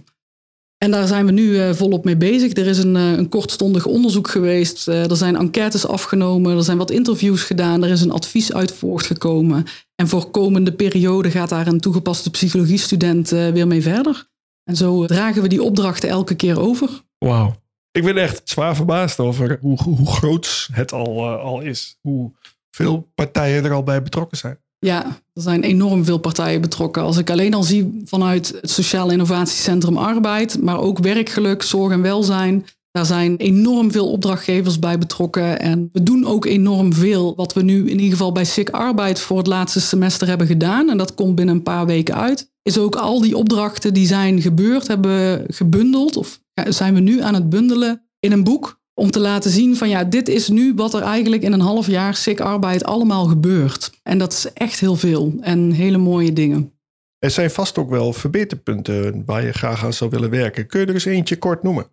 En 0.78 0.90
daar 0.90 1.06
zijn 1.06 1.26
we 1.26 1.32
nu 1.32 1.42
uh, 1.42 1.72
volop 1.72 2.04
mee 2.04 2.16
bezig. 2.16 2.56
Er 2.56 2.66
is 2.66 2.78
een, 2.78 2.94
uh, 2.94 3.12
een 3.12 3.28
kortstondig 3.28 3.86
onderzoek 3.86 4.28
geweest. 4.28 4.86
er 4.86 5.16
zijn 5.16 5.36
enquêtes 5.36 5.86
afgenomen. 5.86 6.56
Er 6.56 6.64
zijn 6.64 6.78
wat 6.78 6.90
interviews 6.90 7.42
gedaan. 7.42 7.84
Er 7.84 7.90
is 7.90 8.00
een 8.00 8.12
advies 8.12 8.52
uit 8.52 8.72
voortgekomen. 8.72 9.64
En 9.94 10.08
voor 10.08 10.30
komende 10.30 10.72
periode 10.72 11.30
gaat 11.30 11.48
daar 11.48 11.66
een 11.66 11.80
toegepaste 11.80 12.30
psychologiestudent 12.30 13.28
weer 13.30 13.66
mee 13.66 13.82
verder. 13.82 14.28
En 14.64 14.76
zo 14.76 15.06
dragen 15.06 15.42
we 15.42 15.48
die 15.48 15.62
opdrachten 15.62 16.08
elke 16.08 16.34
keer 16.34 16.60
over. 16.60 17.02
Wauw. 17.18 17.54
Ik 17.96 18.04
ben 18.04 18.16
echt 18.16 18.40
zwaar 18.44 18.76
verbaasd 18.76 19.20
over 19.20 19.58
hoe, 19.60 19.82
hoe 19.82 20.06
groot 20.06 20.68
het 20.72 20.92
al, 20.92 21.16
uh, 21.16 21.42
al 21.42 21.60
is. 21.60 21.98
Hoe 22.00 22.32
veel 22.70 23.10
partijen 23.14 23.64
er 23.64 23.72
al 23.72 23.82
bij 23.82 24.02
betrokken 24.02 24.38
zijn. 24.38 24.58
Ja, 24.78 25.04
er 25.32 25.42
zijn 25.42 25.62
enorm 25.62 26.04
veel 26.04 26.18
partijen 26.18 26.60
betrokken. 26.60 27.02
Als 27.02 27.16
ik 27.16 27.30
alleen 27.30 27.54
al 27.54 27.62
zie 27.62 28.02
vanuit 28.04 28.58
het 28.60 28.70
Sociaal 28.70 29.10
Innovatiecentrum 29.10 29.96
Arbeid, 29.96 30.62
maar 30.62 30.78
ook 30.78 30.98
werkgeluk, 30.98 31.62
zorg 31.62 31.92
en 31.92 32.02
welzijn. 32.02 32.66
Daar 32.90 33.06
zijn 33.06 33.36
enorm 33.36 33.92
veel 33.92 34.10
opdrachtgevers 34.10 34.78
bij 34.78 34.98
betrokken. 34.98 35.60
En 35.60 35.88
we 35.92 36.02
doen 36.02 36.26
ook 36.26 36.44
enorm 36.44 36.92
veel 36.92 37.34
wat 37.34 37.52
we 37.52 37.62
nu 37.62 37.78
in 37.78 37.98
ieder 37.98 38.16
geval 38.16 38.32
bij 38.32 38.44
SIC 38.44 38.70
Arbeid 38.70 39.20
voor 39.20 39.38
het 39.38 39.46
laatste 39.46 39.80
semester 39.80 40.28
hebben 40.28 40.46
gedaan. 40.46 40.90
En 40.90 40.98
dat 40.98 41.14
komt 41.14 41.34
binnen 41.34 41.54
een 41.54 41.62
paar 41.62 41.86
weken 41.86 42.14
uit. 42.14 42.50
Is 42.62 42.78
ook 42.78 42.96
al 42.96 43.20
die 43.20 43.36
opdrachten 43.36 43.94
die 43.94 44.06
zijn 44.06 44.40
gebeurd, 44.40 44.86
hebben 44.86 45.44
gebundeld 45.48 46.16
of 46.16 46.44
zijn 46.64 46.94
we 46.94 47.00
nu 47.00 47.22
aan 47.22 47.34
het 47.34 47.48
bundelen 47.48 48.06
in 48.18 48.32
een 48.32 48.44
boek. 48.44 48.80
Om 48.94 49.10
te 49.10 49.20
laten 49.20 49.50
zien 49.50 49.76
van 49.76 49.88
ja, 49.88 50.04
dit 50.04 50.28
is 50.28 50.48
nu 50.48 50.74
wat 50.74 50.94
er 50.94 51.02
eigenlijk 51.02 51.42
in 51.42 51.52
een 51.52 51.60
half 51.60 51.86
jaar 51.86 52.14
SIC 52.14 52.40
arbeid 52.40 52.84
allemaal 52.84 53.24
gebeurt. 53.24 53.90
En 54.02 54.18
dat 54.18 54.32
is 54.32 54.52
echt 54.52 54.80
heel 54.80 54.96
veel 54.96 55.34
en 55.40 55.70
hele 55.70 55.98
mooie 55.98 56.32
dingen. 56.32 56.72
Er 57.18 57.30
zijn 57.30 57.50
vast 57.50 57.78
ook 57.78 57.90
wel 57.90 58.12
verbeterpunten 58.12 59.22
waar 59.26 59.44
je 59.44 59.52
graag 59.52 59.84
aan 59.84 59.92
zou 59.92 60.10
willen 60.10 60.30
werken. 60.30 60.66
Kun 60.66 60.80
je 60.80 60.86
er 60.86 60.94
eens 60.94 61.04
eentje 61.04 61.38
kort 61.38 61.62
noemen? 61.62 61.86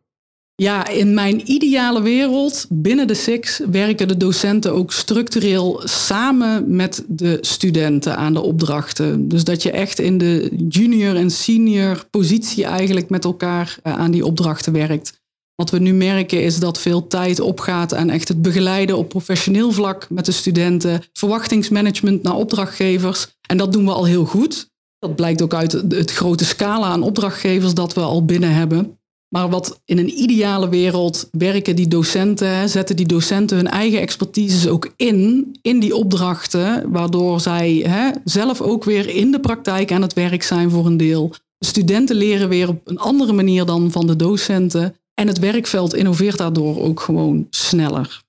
Ja, 0.55 0.87
in 0.87 1.13
mijn 1.13 1.51
ideale 1.51 2.01
wereld 2.01 2.65
binnen 2.69 3.07
de 3.07 3.13
SIX 3.13 3.61
werken 3.71 4.07
de 4.07 4.17
docenten 4.17 4.73
ook 4.73 4.91
structureel 4.91 5.81
samen 5.83 6.75
met 6.75 7.03
de 7.07 7.37
studenten 7.41 8.17
aan 8.17 8.33
de 8.33 8.41
opdrachten. 8.41 9.27
Dus 9.27 9.43
dat 9.43 9.63
je 9.63 9.71
echt 9.71 9.99
in 9.99 10.17
de 10.17 10.51
junior 10.69 11.15
en 11.15 11.31
senior 11.31 12.05
positie 12.09 12.65
eigenlijk 12.65 13.09
met 13.09 13.25
elkaar 13.25 13.77
eh, 13.83 13.93
aan 13.93 14.11
die 14.11 14.25
opdrachten 14.25 14.73
werkt. 14.73 15.21
Wat 15.55 15.69
we 15.69 15.79
nu 15.79 15.93
merken 15.93 16.43
is 16.43 16.59
dat 16.59 16.79
veel 16.79 17.07
tijd 17.07 17.39
opgaat 17.39 17.93
aan 17.93 18.09
echt 18.09 18.27
het 18.27 18.41
begeleiden 18.41 18.97
op 18.97 19.09
professioneel 19.09 19.71
vlak 19.71 20.09
met 20.09 20.25
de 20.25 20.31
studenten, 20.31 21.03
verwachtingsmanagement 21.13 22.23
naar 22.23 22.35
opdrachtgevers. 22.35 23.27
En 23.47 23.57
dat 23.57 23.73
doen 23.73 23.85
we 23.85 23.91
al 23.91 24.05
heel 24.05 24.25
goed. 24.25 24.71
Dat 24.99 25.15
blijkt 25.15 25.41
ook 25.41 25.53
uit 25.53 25.71
het 25.71 26.11
grote 26.11 26.45
scala 26.45 26.87
aan 26.87 27.03
opdrachtgevers 27.03 27.73
dat 27.73 27.93
we 27.93 28.01
al 28.01 28.25
binnen 28.25 28.53
hebben. 28.53 28.97
Maar 29.33 29.49
wat 29.49 29.81
in 29.85 29.97
een 29.97 30.19
ideale 30.21 30.69
wereld 30.69 31.29
werken 31.31 31.75
die 31.75 31.87
docenten, 31.87 32.69
zetten 32.69 32.95
die 32.95 33.05
docenten 33.05 33.57
hun 33.57 33.67
eigen 33.67 33.99
expertise 33.99 34.69
ook 34.69 34.93
in, 34.95 35.55
in 35.61 35.79
die 35.79 35.95
opdrachten, 35.95 36.91
waardoor 36.91 37.39
zij 37.39 37.73
hè, 37.73 38.11
zelf 38.23 38.61
ook 38.61 38.83
weer 38.83 39.09
in 39.09 39.31
de 39.31 39.39
praktijk 39.39 39.91
aan 39.91 40.01
het 40.01 40.13
werk 40.13 40.43
zijn 40.43 40.69
voor 40.69 40.85
een 40.85 40.97
deel. 40.97 41.29
De 41.57 41.65
studenten 41.65 42.15
leren 42.15 42.49
weer 42.49 42.67
op 42.67 42.81
een 42.85 42.97
andere 42.99 43.33
manier 43.33 43.65
dan 43.65 43.91
van 43.91 44.07
de 44.07 44.15
docenten. 44.15 44.95
En 45.13 45.27
het 45.27 45.39
werkveld 45.39 45.93
innoveert 45.93 46.37
daardoor 46.37 46.81
ook 46.81 46.99
gewoon 46.99 47.47
sneller. 47.49 48.21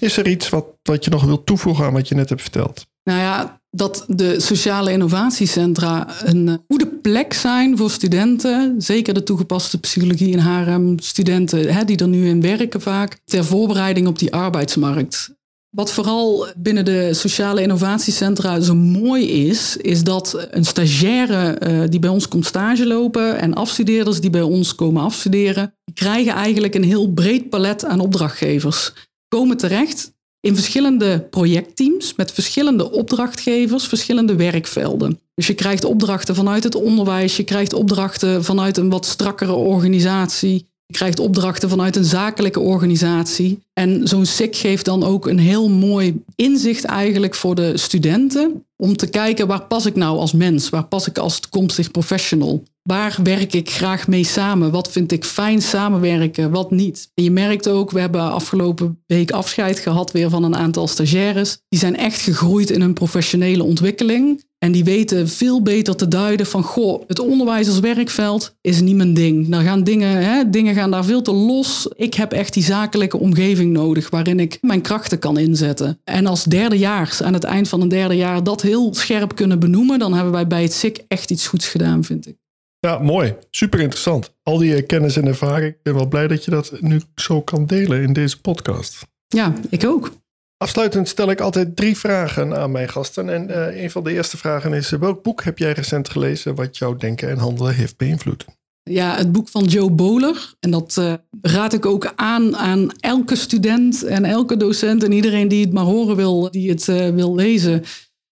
Is 0.00 0.16
er 0.16 0.28
iets 0.28 0.48
wat, 0.48 0.66
wat 0.82 1.04
je 1.04 1.10
nog 1.10 1.24
wilt 1.24 1.46
toevoegen 1.46 1.84
aan 1.84 1.92
wat 1.92 2.08
je 2.08 2.14
net 2.14 2.28
hebt 2.28 2.42
verteld? 2.42 2.86
Nou 3.04 3.18
ja, 3.18 3.59
dat 3.70 4.04
de 4.08 4.40
sociale 4.40 4.92
innovatiecentra 4.92 6.08
een 6.24 6.62
goede 6.68 6.86
plek 6.86 7.32
zijn 7.32 7.76
voor 7.76 7.90
studenten, 7.90 8.74
zeker 8.82 9.14
de 9.14 9.22
toegepaste 9.22 9.78
psychologie 9.78 10.36
en 10.36 10.40
HRM-studenten 10.40 11.74
hè, 11.74 11.84
die 11.84 11.96
er 11.96 12.08
nu 12.08 12.28
in 12.28 12.40
werken 12.40 12.80
vaak, 12.80 13.18
ter 13.24 13.44
voorbereiding 13.44 14.06
op 14.06 14.18
die 14.18 14.34
arbeidsmarkt. 14.34 15.38
Wat 15.70 15.92
vooral 15.92 16.46
binnen 16.56 16.84
de 16.84 17.14
sociale 17.14 17.62
innovatiecentra 17.62 18.60
zo 18.60 18.74
mooi 18.74 19.30
is, 19.48 19.76
is 19.76 20.04
dat 20.04 20.46
een 20.50 20.64
stagiaire 20.64 21.60
uh, 21.60 21.88
die 21.88 22.00
bij 22.00 22.10
ons 22.10 22.28
komt 22.28 22.46
stage 22.46 22.86
lopen 22.86 23.38
en 23.38 23.54
afstudeerders 23.54 24.20
die 24.20 24.30
bij 24.30 24.42
ons 24.42 24.74
komen 24.74 25.02
afstuderen, 25.02 25.74
krijgen 25.94 26.32
eigenlijk 26.32 26.74
een 26.74 26.84
heel 26.84 27.12
breed 27.12 27.48
palet 27.48 27.84
aan 27.84 28.00
opdrachtgevers. 28.00 28.92
Komen 29.28 29.56
terecht 29.56 30.12
in 30.40 30.54
verschillende 30.54 31.26
projectteams 31.30 32.14
met 32.14 32.32
verschillende 32.32 32.90
opdrachtgevers, 32.90 33.86
verschillende 33.86 34.34
werkvelden. 34.34 35.20
Dus 35.34 35.46
je 35.46 35.54
krijgt 35.54 35.84
opdrachten 35.84 36.34
vanuit 36.34 36.64
het 36.64 36.74
onderwijs, 36.74 37.36
je 37.36 37.44
krijgt 37.44 37.72
opdrachten 37.72 38.44
vanuit 38.44 38.76
een 38.76 38.90
wat 38.90 39.06
strakkere 39.06 39.52
organisatie, 39.52 40.68
je 40.86 40.96
krijgt 40.96 41.18
opdrachten 41.18 41.68
vanuit 41.68 41.96
een 41.96 42.04
zakelijke 42.04 42.60
organisatie. 42.60 43.58
En 43.72 44.08
zo'n 44.08 44.26
SIC 44.26 44.56
geeft 44.56 44.84
dan 44.84 45.04
ook 45.04 45.26
een 45.26 45.38
heel 45.38 45.68
mooi 45.68 46.22
inzicht 46.36 46.84
eigenlijk 46.84 47.34
voor 47.34 47.54
de 47.54 47.76
studenten 47.76 48.64
om 48.76 48.96
te 48.96 49.06
kijken 49.06 49.46
waar 49.46 49.66
pas 49.66 49.86
ik 49.86 49.94
nou 49.96 50.18
als 50.18 50.32
mens, 50.32 50.68
waar 50.68 50.84
pas 50.84 51.06
ik 51.06 51.18
als 51.18 51.40
toekomstig 51.40 51.90
professional. 51.90 52.62
Waar 52.82 53.18
werk 53.22 53.52
ik 53.52 53.70
graag 53.70 54.08
mee 54.08 54.24
samen? 54.24 54.70
Wat 54.70 54.92
vind 54.92 55.12
ik 55.12 55.24
fijn 55.24 55.62
samenwerken? 55.62 56.50
Wat 56.50 56.70
niet? 56.70 57.10
En 57.14 57.24
je 57.24 57.30
merkt 57.30 57.68
ook, 57.68 57.90
we 57.90 58.00
hebben 58.00 58.20
afgelopen 58.20 59.02
week 59.06 59.30
afscheid 59.30 59.78
gehad 59.78 60.12
weer 60.12 60.30
van 60.30 60.44
een 60.44 60.56
aantal 60.56 60.88
stagiaires. 60.88 61.58
Die 61.68 61.78
zijn 61.80 61.96
echt 61.96 62.20
gegroeid 62.20 62.70
in 62.70 62.80
hun 62.80 62.92
professionele 62.92 63.62
ontwikkeling. 63.62 64.48
En 64.58 64.72
die 64.72 64.84
weten 64.84 65.28
veel 65.28 65.62
beter 65.62 65.96
te 65.96 66.08
duiden 66.08 66.46
van, 66.46 66.62
goh, 66.62 67.02
het 67.06 67.18
onderwijs 67.18 67.68
als 67.68 67.80
werkveld 67.80 68.56
is 68.60 68.80
niet 68.80 68.96
mijn 68.96 69.14
ding. 69.14 69.48
Daar 69.48 69.62
gaan 69.62 69.84
dingen, 69.84 70.24
hè, 70.24 70.50
dingen 70.50 70.74
gaan 70.74 70.90
daar 70.90 71.04
veel 71.04 71.22
te 71.22 71.32
los. 71.32 71.88
Ik 71.96 72.14
heb 72.14 72.32
echt 72.32 72.54
die 72.54 72.62
zakelijke 72.62 73.18
omgeving 73.18 73.72
nodig 73.72 74.10
waarin 74.10 74.40
ik 74.40 74.58
mijn 74.60 74.80
krachten 74.80 75.18
kan 75.18 75.38
inzetten. 75.38 76.00
En 76.04 76.26
als 76.26 76.44
derdejaars, 76.44 77.22
aan 77.22 77.34
het 77.34 77.44
eind 77.44 77.68
van 77.68 77.80
een 77.80 77.88
derde 77.88 78.16
jaar, 78.16 78.44
dat 78.44 78.62
heel 78.62 78.94
scherp 78.94 79.34
kunnen 79.34 79.58
benoemen, 79.58 79.98
dan 79.98 80.12
hebben 80.12 80.32
wij 80.32 80.46
bij 80.46 80.62
het 80.62 80.72
SIC 80.72 81.04
echt 81.08 81.30
iets 81.30 81.46
goeds 81.46 81.68
gedaan, 81.68 82.04
vind 82.04 82.26
ik. 82.26 82.39
Ja, 82.80 82.98
mooi. 82.98 83.36
Super 83.50 83.80
interessant. 83.80 84.34
Al 84.42 84.58
die 84.58 84.74
eh, 84.74 84.86
kennis 84.86 85.16
en 85.16 85.26
ervaring. 85.26 85.74
Ik 85.74 85.82
ben 85.82 85.94
wel 85.94 86.06
blij 86.08 86.28
dat 86.28 86.44
je 86.44 86.50
dat 86.50 86.80
nu 86.80 87.00
zo 87.14 87.42
kan 87.42 87.66
delen 87.66 88.02
in 88.02 88.12
deze 88.12 88.40
podcast. 88.40 89.06
Ja, 89.26 89.52
ik 89.70 89.84
ook. 89.84 90.10
Afsluitend 90.56 91.08
stel 91.08 91.30
ik 91.30 91.40
altijd 91.40 91.76
drie 91.76 91.96
vragen 91.96 92.56
aan 92.56 92.70
mijn 92.70 92.88
gasten. 92.88 93.28
En 93.28 93.50
uh, 93.50 93.82
een 93.82 93.90
van 93.90 94.04
de 94.04 94.12
eerste 94.12 94.36
vragen 94.36 94.72
is: 94.72 94.90
welk 94.90 95.22
boek 95.22 95.42
heb 95.44 95.58
jij 95.58 95.72
recent 95.72 96.08
gelezen 96.08 96.54
wat 96.54 96.78
jouw 96.78 96.96
denken 96.96 97.28
en 97.28 97.38
handelen 97.38 97.74
heeft 97.74 97.96
beïnvloed? 97.96 98.44
Ja, 98.82 99.16
het 99.16 99.32
boek 99.32 99.48
van 99.48 99.64
Joe 99.64 99.90
Bowler. 99.90 100.54
En 100.60 100.70
dat 100.70 100.96
uh, 100.98 101.14
raad 101.42 101.72
ik 101.72 101.86
ook 101.86 102.12
aan 102.14 102.56
aan 102.56 102.90
elke 102.90 103.36
student 103.36 104.04
en 104.04 104.24
elke 104.24 104.56
docent 104.56 105.04
en 105.04 105.12
iedereen 105.12 105.48
die 105.48 105.64
het 105.64 105.72
maar 105.72 105.84
horen 105.84 106.16
wil, 106.16 106.50
die 106.50 106.70
het 106.70 106.86
uh, 106.86 107.08
wil 107.08 107.34
lezen 107.34 107.82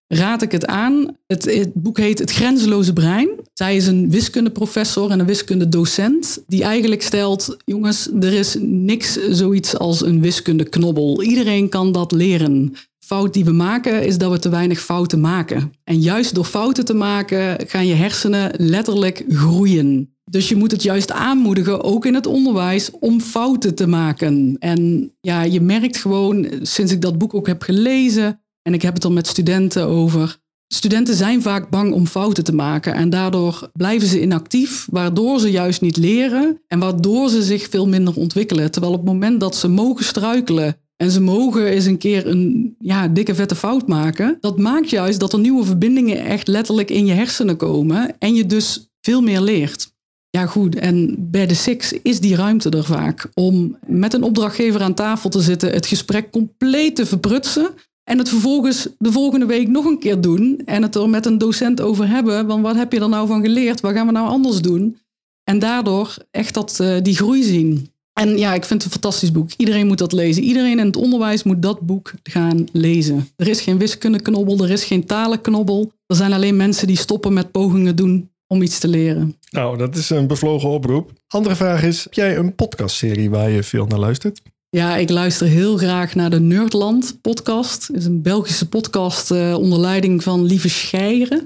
raad 0.08 0.42
ik 0.42 0.52
het 0.52 0.66
aan. 0.66 1.16
Het, 1.26 1.70
boek 1.74 1.98
heet 1.98 2.18
Het 2.18 2.30
Grenzeloze 2.30 2.92
Brein. 2.92 3.28
Zij 3.54 3.76
is 3.76 3.86
een 3.86 4.10
wiskundeprofessor 4.10 5.10
en 5.10 5.20
een 5.20 5.26
wiskundedocent 5.26 6.42
die 6.46 6.62
eigenlijk 6.62 7.02
stelt, 7.02 7.56
jongens, 7.64 8.08
er 8.20 8.32
is 8.32 8.56
niks 8.60 9.18
zoiets 9.30 9.78
als 9.78 10.04
een 10.04 10.20
wiskundeknobbel. 10.20 11.22
Iedereen 11.22 11.68
kan 11.68 11.92
dat 11.92 12.12
leren. 12.12 12.74
Fout 12.98 13.34
die 13.34 13.44
we 13.44 13.52
maken 13.52 14.06
is 14.06 14.18
dat 14.18 14.30
we 14.30 14.38
te 14.38 14.48
weinig 14.48 14.80
fouten 14.80 15.20
maken. 15.20 15.72
En 15.84 16.00
juist 16.00 16.34
door 16.34 16.44
fouten 16.44 16.84
te 16.84 16.94
maken 16.94 17.68
gaan 17.68 17.86
je 17.86 17.94
hersenen 17.94 18.50
letterlijk 18.56 19.24
groeien. 19.28 20.16
Dus 20.24 20.48
je 20.48 20.56
moet 20.56 20.70
het 20.70 20.82
juist 20.82 21.12
aanmoedigen, 21.12 21.82
ook 21.82 22.06
in 22.06 22.14
het 22.14 22.26
onderwijs, 22.26 22.90
om 22.90 23.20
fouten 23.20 23.74
te 23.74 23.86
maken. 23.86 24.56
En 24.58 25.12
ja, 25.20 25.42
je 25.42 25.60
merkt 25.60 25.96
gewoon, 25.96 26.46
sinds 26.62 26.92
ik 26.92 27.00
dat 27.00 27.18
boek 27.18 27.34
ook 27.34 27.46
heb 27.46 27.62
gelezen, 27.62 28.40
en 28.68 28.74
ik 28.74 28.82
heb 28.82 28.92
het 28.92 29.02
dan 29.02 29.12
met 29.12 29.26
studenten 29.26 29.86
over. 29.86 30.36
Studenten 30.74 31.14
zijn 31.14 31.42
vaak 31.42 31.70
bang 31.70 31.92
om 31.92 32.06
fouten 32.06 32.44
te 32.44 32.54
maken 32.54 32.94
en 32.94 33.10
daardoor 33.10 33.70
blijven 33.72 34.08
ze 34.08 34.20
inactief, 34.20 34.86
waardoor 34.90 35.40
ze 35.40 35.50
juist 35.50 35.80
niet 35.80 35.96
leren 35.96 36.62
en 36.66 36.78
waardoor 36.78 37.28
ze 37.28 37.42
zich 37.42 37.68
veel 37.70 37.88
minder 37.88 38.16
ontwikkelen. 38.16 38.70
Terwijl 38.70 38.92
op 38.92 38.98
het 38.98 39.08
moment 39.08 39.40
dat 39.40 39.56
ze 39.56 39.68
mogen 39.68 40.04
struikelen 40.04 40.76
en 40.96 41.10
ze 41.10 41.20
mogen 41.20 41.66
eens 41.66 41.84
een 41.84 41.98
keer 41.98 42.26
een 42.26 42.74
ja, 42.78 43.08
dikke 43.08 43.34
vette 43.34 43.54
fout 43.54 43.86
maken, 43.86 44.38
dat 44.40 44.58
maakt 44.58 44.90
juist 44.90 45.20
dat 45.20 45.32
er 45.32 45.38
nieuwe 45.38 45.64
verbindingen 45.64 46.24
echt 46.24 46.48
letterlijk 46.48 46.90
in 46.90 47.06
je 47.06 47.12
hersenen 47.12 47.56
komen 47.56 48.16
en 48.18 48.34
je 48.34 48.46
dus 48.46 48.88
veel 49.00 49.20
meer 49.20 49.40
leert. 49.40 49.96
Ja, 50.30 50.46
goed. 50.46 50.74
En 50.74 51.16
bij 51.30 51.46
de 51.46 51.54
Six 51.54 51.92
is 52.02 52.20
die 52.20 52.36
ruimte 52.36 52.70
er 52.70 52.84
vaak 52.84 53.28
om 53.34 53.76
met 53.86 54.14
een 54.14 54.22
opdrachtgever 54.22 54.80
aan 54.82 54.94
tafel 54.94 55.30
te 55.30 55.40
zitten, 55.40 55.72
het 55.72 55.86
gesprek 55.86 56.30
compleet 56.30 56.96
te 56.96 57.06
verprutsen, 57.06 57.70
en 58.08 58.18
het 58.18 58.28
vervolgens 58.28 58.88
de 58.98 59.12
volgende 59.12 59.46
week 59.46 59.68
nog 59.68 59.84
een 59.84 59.98
keer 59.98 60.20
doen. 60.20 60.62
En 60.64 60.82
het 60.82 60.94
er 60.94 61.08
met 61.08 61.26
een 61.26 61.38
docent 61.38 61.80
over 61.80 62.08
hebben. 62.08 62.46
Want 62.46 62.62
wat 62.62 62.76
heb 62.76 62.92
je 62.92 63.00
er 63.00 63.08
nou 63.08 63.26
van 63.26 63.42
geleerd? 63.42 63.80
Wat 63.80 63.92
gaan 63.92 64.06
we 64.06 64.12
nou 64.12 64.28
anders 64.28 64.60
doen? 64.60 64.98
En 65.44 65.58
daardoor 65.58 66.16
echt 66.30 66.54
dat, 66.54 66.78
uh, 66.82 66.96
die 67.02 67.16
groei 67.16 67.42
zien. 67.42 67.90
En 68.12 68.38
ja, 68.38 68.54
ik 68.54 68.64
vind 68.64 68.82
het 68.82 68.84
een 68.84 69.00
fantastisch 69.00 69.32
boek. 69.32 69.50
Iedereen 69.56 69.86
moet 69.86 69.98
dat 69.98 70.12
lezen. 70.12 70.42
Iedereen 70.42 70.78
in 70.78 70.86
het 70.86 70.96
onderwijs 70.96 71.42
moet 71.42 71.62
dat 71.62 71.80
boek 71.80 72.12
gaan 72.22 72.66
lezen. 72.72 73.28
Er 73.36 73.48
is 73.48 73.60
geen 73.60 73.78
wiskundeknobbel, 73.78 74.64
er 74.64 74.70
is 74.70 74.84
geen 74.84 75.06
talenknobbel. 75.06 75.92
Er 76.06 76.16
zijn 76.16 76.32
alleen 76.32 76.56
mensen 76.56 76.86
die 76.86 76.96
stoppen 76.96 77.32
met 77.32 77.50
pogingen 77.50 77.96
doen 77.96 78.30
om 78.46 78.62
iets 78.62 78.78
te 78.78 78.88
leren. 78.88 79.36
Nou, 79.50 79.78
dat 79.78 79.96
is 79.96 80.10
een 80.10 80.26
bevlogen 80.26 80.68
oproep. 80.68 81.12
Andere 81.28 81.56
vraag 81.56 81.82
is, 81.82 82.04
heb 82.04 82.14
jij 82.14 82.36
een 82.36 82.54
podcastserie 82.54 83.30
waar 83.30 83.50
je 83.50 83.62
veel 83.62 83.86
naar 83.86 83.98
luistert? 83.98 84.40
Ja, 84.70 84.96
ik 84.96 85.10
luister 85.10 85.46
heel 85.46 85.76
graag 85.76 86.14
naar 86.14 86.30
de 86.30 86.40
Nerdland 86.40 87.20
podcast. 87.20 87.90
Is 87.90 88.04
een 88.04 88.22
Belgische 88.22 88.68
podcast 88.68 89.30
uh, 89.30 89.54
onder 89.58 89.78
leiding 89.78 90.22
van 90.22 90.44
Lieve 90.44 90.68
Scheieren. 90.68 91.44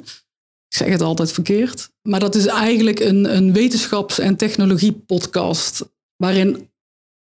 Ik 0.68 0.78
zeg 0.78 0.88
het 0.88 1.00
altijd 1.00 1.32
verkeerd. 1.32 1.90
Maar 2.08 2.20
dat 2.20 2.34
is 2.34 2.46
eigenlijk 2.46 3.00
een, 3.00 3.36
een 3.36 3.52
wetenschaps- 3.52 4.18
en 4.18 4.36
technologie-podcast. 4.36 5.84
Waarin 6.16 6.70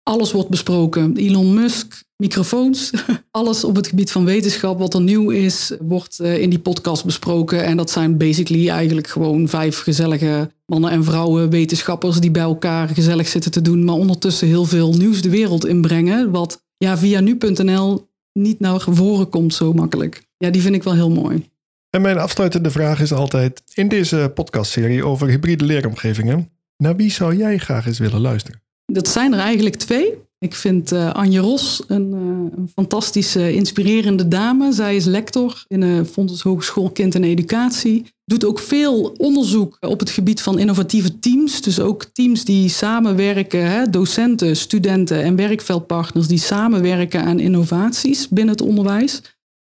alles 0.10 0.32
wordt 0.32 0.50
besproken. 0.50 1.18
Elon 1.18 1.54
Musk, 1.54 2.04
microfoons, 2.18 2.92
alles 3.32 3.64
op 3.64 3.76
het 3.76 3.88
gebied 3.88 4.12
van 4.12 4.26
wetenschap 4.26 4.80
wat 4.80 4.94
er 4.94 5.02
nieuw 5.02 5.30
is, 5.30 5.72
wordt 5.80 6.20
uh, 6.22 6.42
in 6.42 6.50
die 6.50 6.60
podcast 6.60 7.06
besproken. 7.06 7.64
En 7.64 7.78
dat 7.78 7.90
zijn 7.90 8.18
basically 8.18 8.70
eigenlijk 8.70 9.08
gewoon 9.08 9.48
vijf 9.48 9.80
gezellige 9.80 10.52
mannen 10.66 10.92
en 10.92 11.04
vrouwen, 11.04 11.50
wetenschappers 11.50 12.20
die 12.20 12.32
bij 12.32 12.42
elkaar 12.42 12.88
gezellig 12.88 13.28
zitten 13.28 13.52
te 13.52 13.62
doen, 13.62 13.84
maar 13.84 13.96
ondertussen 13.96 14.48
heel 14.48 14.66
veel 14.66 14.94
nieuws 14.94 15.22
de 15.22 15.30
wereld 15.30 15.66
inbrengen, 15.66 16.32
wat 16.32 16.64
ja, 16.78 16.98
via 16.98 17.20
nu.nl 17.20 18.08
niet 18.34 18.60
naar 18.60 18.86
voren 18.90 19.30
komt 19.30 19.54
zo 19.54 19.74
makkelijk. 19.74 20.24
Ja, 20.38 20.50
die 20.50 20.62
vind 20.62 20.76
ik 20.76 20.84
wel 20.84 20.94
heel 20.94 21.10
mooi. 21.12 21.50
En 21.90 22.02
mijn 22.02 22.18
afsluitende 22.18 22.72
vraag 22.72 23.02
is 23.02 23.14
altijd, 23.14 23.64
in 23.74 23.88
deze 23.88 24.32
podcastserie 24.34 25.06
over 25.06 25.28
hybride 25.28 25.66
leeromgevingen, 25.66 26.50
naar 26.78 26.96
wie 26.96 27.12
zou 27.12 27.36
jij 27.36 27.58
graag 27.58 27.88
eens 27.88 28.00
willen 28.00 28.22
luisteren? 28.22 28.65
Dat 28.86 29.08
zijn 29.08 29.34
er 29.34 29.40
eigenlijk 29.40 29.76
twee. 29.76 30.14
Ik 30.40 30.56
vind 30.56 30.94
uh, 30.94 31.12
Anje 31.12 31.40
Ros 31.40 31.84
een, 31.88 32.12
uh, 32.12 32.58
een, 32.58 32.70
fantastische, 32.74 33.54
inspirerende 33.54 34.28
dame. 34.28 34.72
Zij 34.72 34.96
is 34.96 35.06
lector 35.06 35.64
in 35.68 35.80
de 35.80 36.06
Fonds 36.06 36.42
Hogeschool 36.42 36.90
Kind 36.90 37.16
en 37.16 37.24
Educatie. 37.24 38.06
Doet 38.26 38.46
ook 38.46 38.60
veel 38.60 39.16
onderzoek 39.18 39.78
op 39.80 40.00
het 40.00 40.10
gebied 40.10 40.42
van 40.42 40.60
innovatieve 40.60 41.20
teams. 41.20 41.62
Dus 41.62 41.80
ook 41.80 42.04
teams 42.04 42.46
die 42.46 42.70
samenwerken, 42.70 43.72
hè, 43.72 43.90
docenten, 43.90 44.56
studenten 44.56 45.24
en 45.24 45.36
werkveldpartners 45.36 46.28
die 46.28 46.38
samenwerken 46.38 47.24
aan 47.24 47.40
innovaties 47.40 48.30
binnen 48.30 48.56
het 48.56 48.68
onderwijs. 48.68 49.22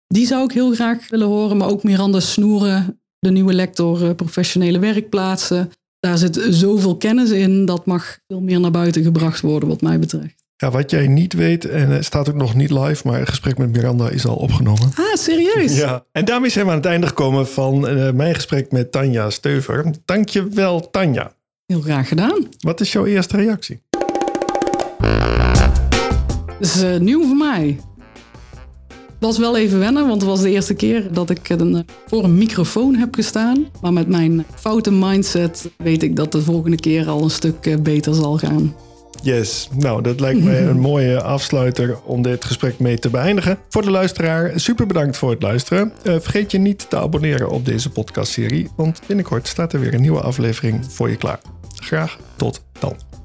Die 0.07 0.27
zou 0.27 0.45
ik 0.45 0.53
heel 0.53 0.75
graag 0.75 1.09
willen 1.09 1.27
horen. 1.27 1.57
Maar 1.57 1.69
ook 1.69 1.83
Miranda 1.83 2.21
Snoeren, 2.21 3.01
de 3.19 3.31
nieuwe 3.31 3.53
lector 3.55 4.15
professionele 4.15 4.79
werkplaatsen. 4.79 5.71
Daar 6.01 6.19
zit 6.19 6.47
zoveel 6.51 6.97
kennis 6.97 7.31
in, 7.31 7.65
dat 7.65 7.87
mag 7.87 8.19
veel 8.27 8.41
meer 8.41 8.61
naar 8.61 8.71
buiten 8.71 9.03
gebracht 9.03 9.41
worden, 9.41 9.69
wat 9.69 9.81
mij 9.81 9.99
betreft. 9.99 10.35
Ja, 10.57 10.71
wat 10.71 10.91
jij 10.91 11.07
niet 11.07 11.33
weet, 11.33 11.65
en 11.65 11.91
het 11.91 12.05
staat 12.05 12.29
ook 12.29 12.35
nog 12.35 12.55
niet 12.55 12.71
live, 12.71 13.07
maar 13.07 13.19
het 13.19 13.29
gesprek 13.29 13.59
met 13.59 13.73
Miranda 13.73 14.09
is 14.09 14.27
al 14.27 14.37
opgenomen. 14.37 14.91
Ah, 14.95 15.15
serieus? 15.15 15.77
Ja, 15.77 16.05
en 16.13 16.25
daarmee 16.25 16.51
zijn 16.51 16.65
we 16.65 16.71
aan 16.71 16.77
het 16.77 16.87
einde 16.87 17.07
gekomen 17.07 17.49
van 17.49 17.91
uh, 17.91 18.11
mijn 18.11 18.35
gesprek 18.35 18.73
met 18.73 18.93
Tanja 18.93 19.31
Steuver. 19.31 19.95
Dank 20.05 20.29
je 20.29 20.49
wel, 20.49 20.91
Tanja. 20.91 21.33
Heel 21.67 21.81
graag 21.81 22.09
gedaan. 22.09 22.49
Wat 22.59 22.81
is 22.81 22.93
jouw 22.93 23.07
eerste 23.07 23.37
reactie? 23.37 23.81
Het 26.59 26.67
is 26.67 26.83
uh, 26.83 26.97
nieuw 26.97 27.27
voor 27.27 27.37
mij. 27.37 27.79
Het 29.19 29.27
was 29.27 29.39
wel 29.39 29.57
even 29.57 29.79
wennen, 29.79 30.07
want 30.07 30.21
het 30.21 30.31
was 30.31 30.41
de 30.41 30.51
eerste 30.51 30.75
keer 30.75 31.13
dat 31.13 31.31
ik 31.31 31.49
een, 31.49 31.87
voor 32.07 32.25
een 32.25 32.39
microfoon 32.39 32.95
heb 32.95 33.15
gestaan. 33.15 33.67
Maar 33.81 33.93
met 33.93 34.09
mijn 34.09 34.45
foute 34.55 34.91
mindset 34.91 35.71
weet 35.77 36.03
ik 36.03 36.17
dat 36.17 36.33
de 36.33 36.43
volgende 36.43 36.77
keer 36.77 37.09
al 37.09 37.23
een 37.23 37.31
stuk 37.31 37.83
beter 37.83 38.15
zal 38.15 38.39
gaan. 38.39 38.75
Yes, 39.23 39.69
nou 39.77 40.03
dat 40.03 40.21
lijkt 40.21 40.45
mij 40.45 40.67
een 40.69 40.81
mooie 40.81 41.23
afsluiter 41.23 41.99
om 42.05 42.23
dit 42.23 42.45
gesprek 42.45 42.79
mee 42.79 42.99
te 42.99 43.11
beëindigen. 43.11 43.59
Voor 43.69 43.83
de 43.83 43.91
luisteraar, 43.91 44.61
super 44.61 44.87
bedankt 44.87 45.17
voor 45.17 45.31
het 45.31 45.43
luisteren. 45.43 45.93
Uh, 46.05 46.15
vergeet 46.21 46.51
je 46.51 46.59
niet 46.59 46.91
te 46.91 46.97
abonneren 46.97 47.51
op 47.51 47.65
deze 47.65 47.91
podcastserie, 47.91 48.69
want 48.77 49.01
binnenkort 49.07 49.49
staat 49.49 49.73
er 49.73 49.81
weer 49.81 49.95
een 49.95 50.01
nieuwe 50.01 50.21
aflevering 50.21 50.85
voor 50.89 51.11
je 51.11 51.17
klaar. 51.17 51.41
Graag 51.75 52.19
tot 52.37 52.63
dan. 52.79 53.18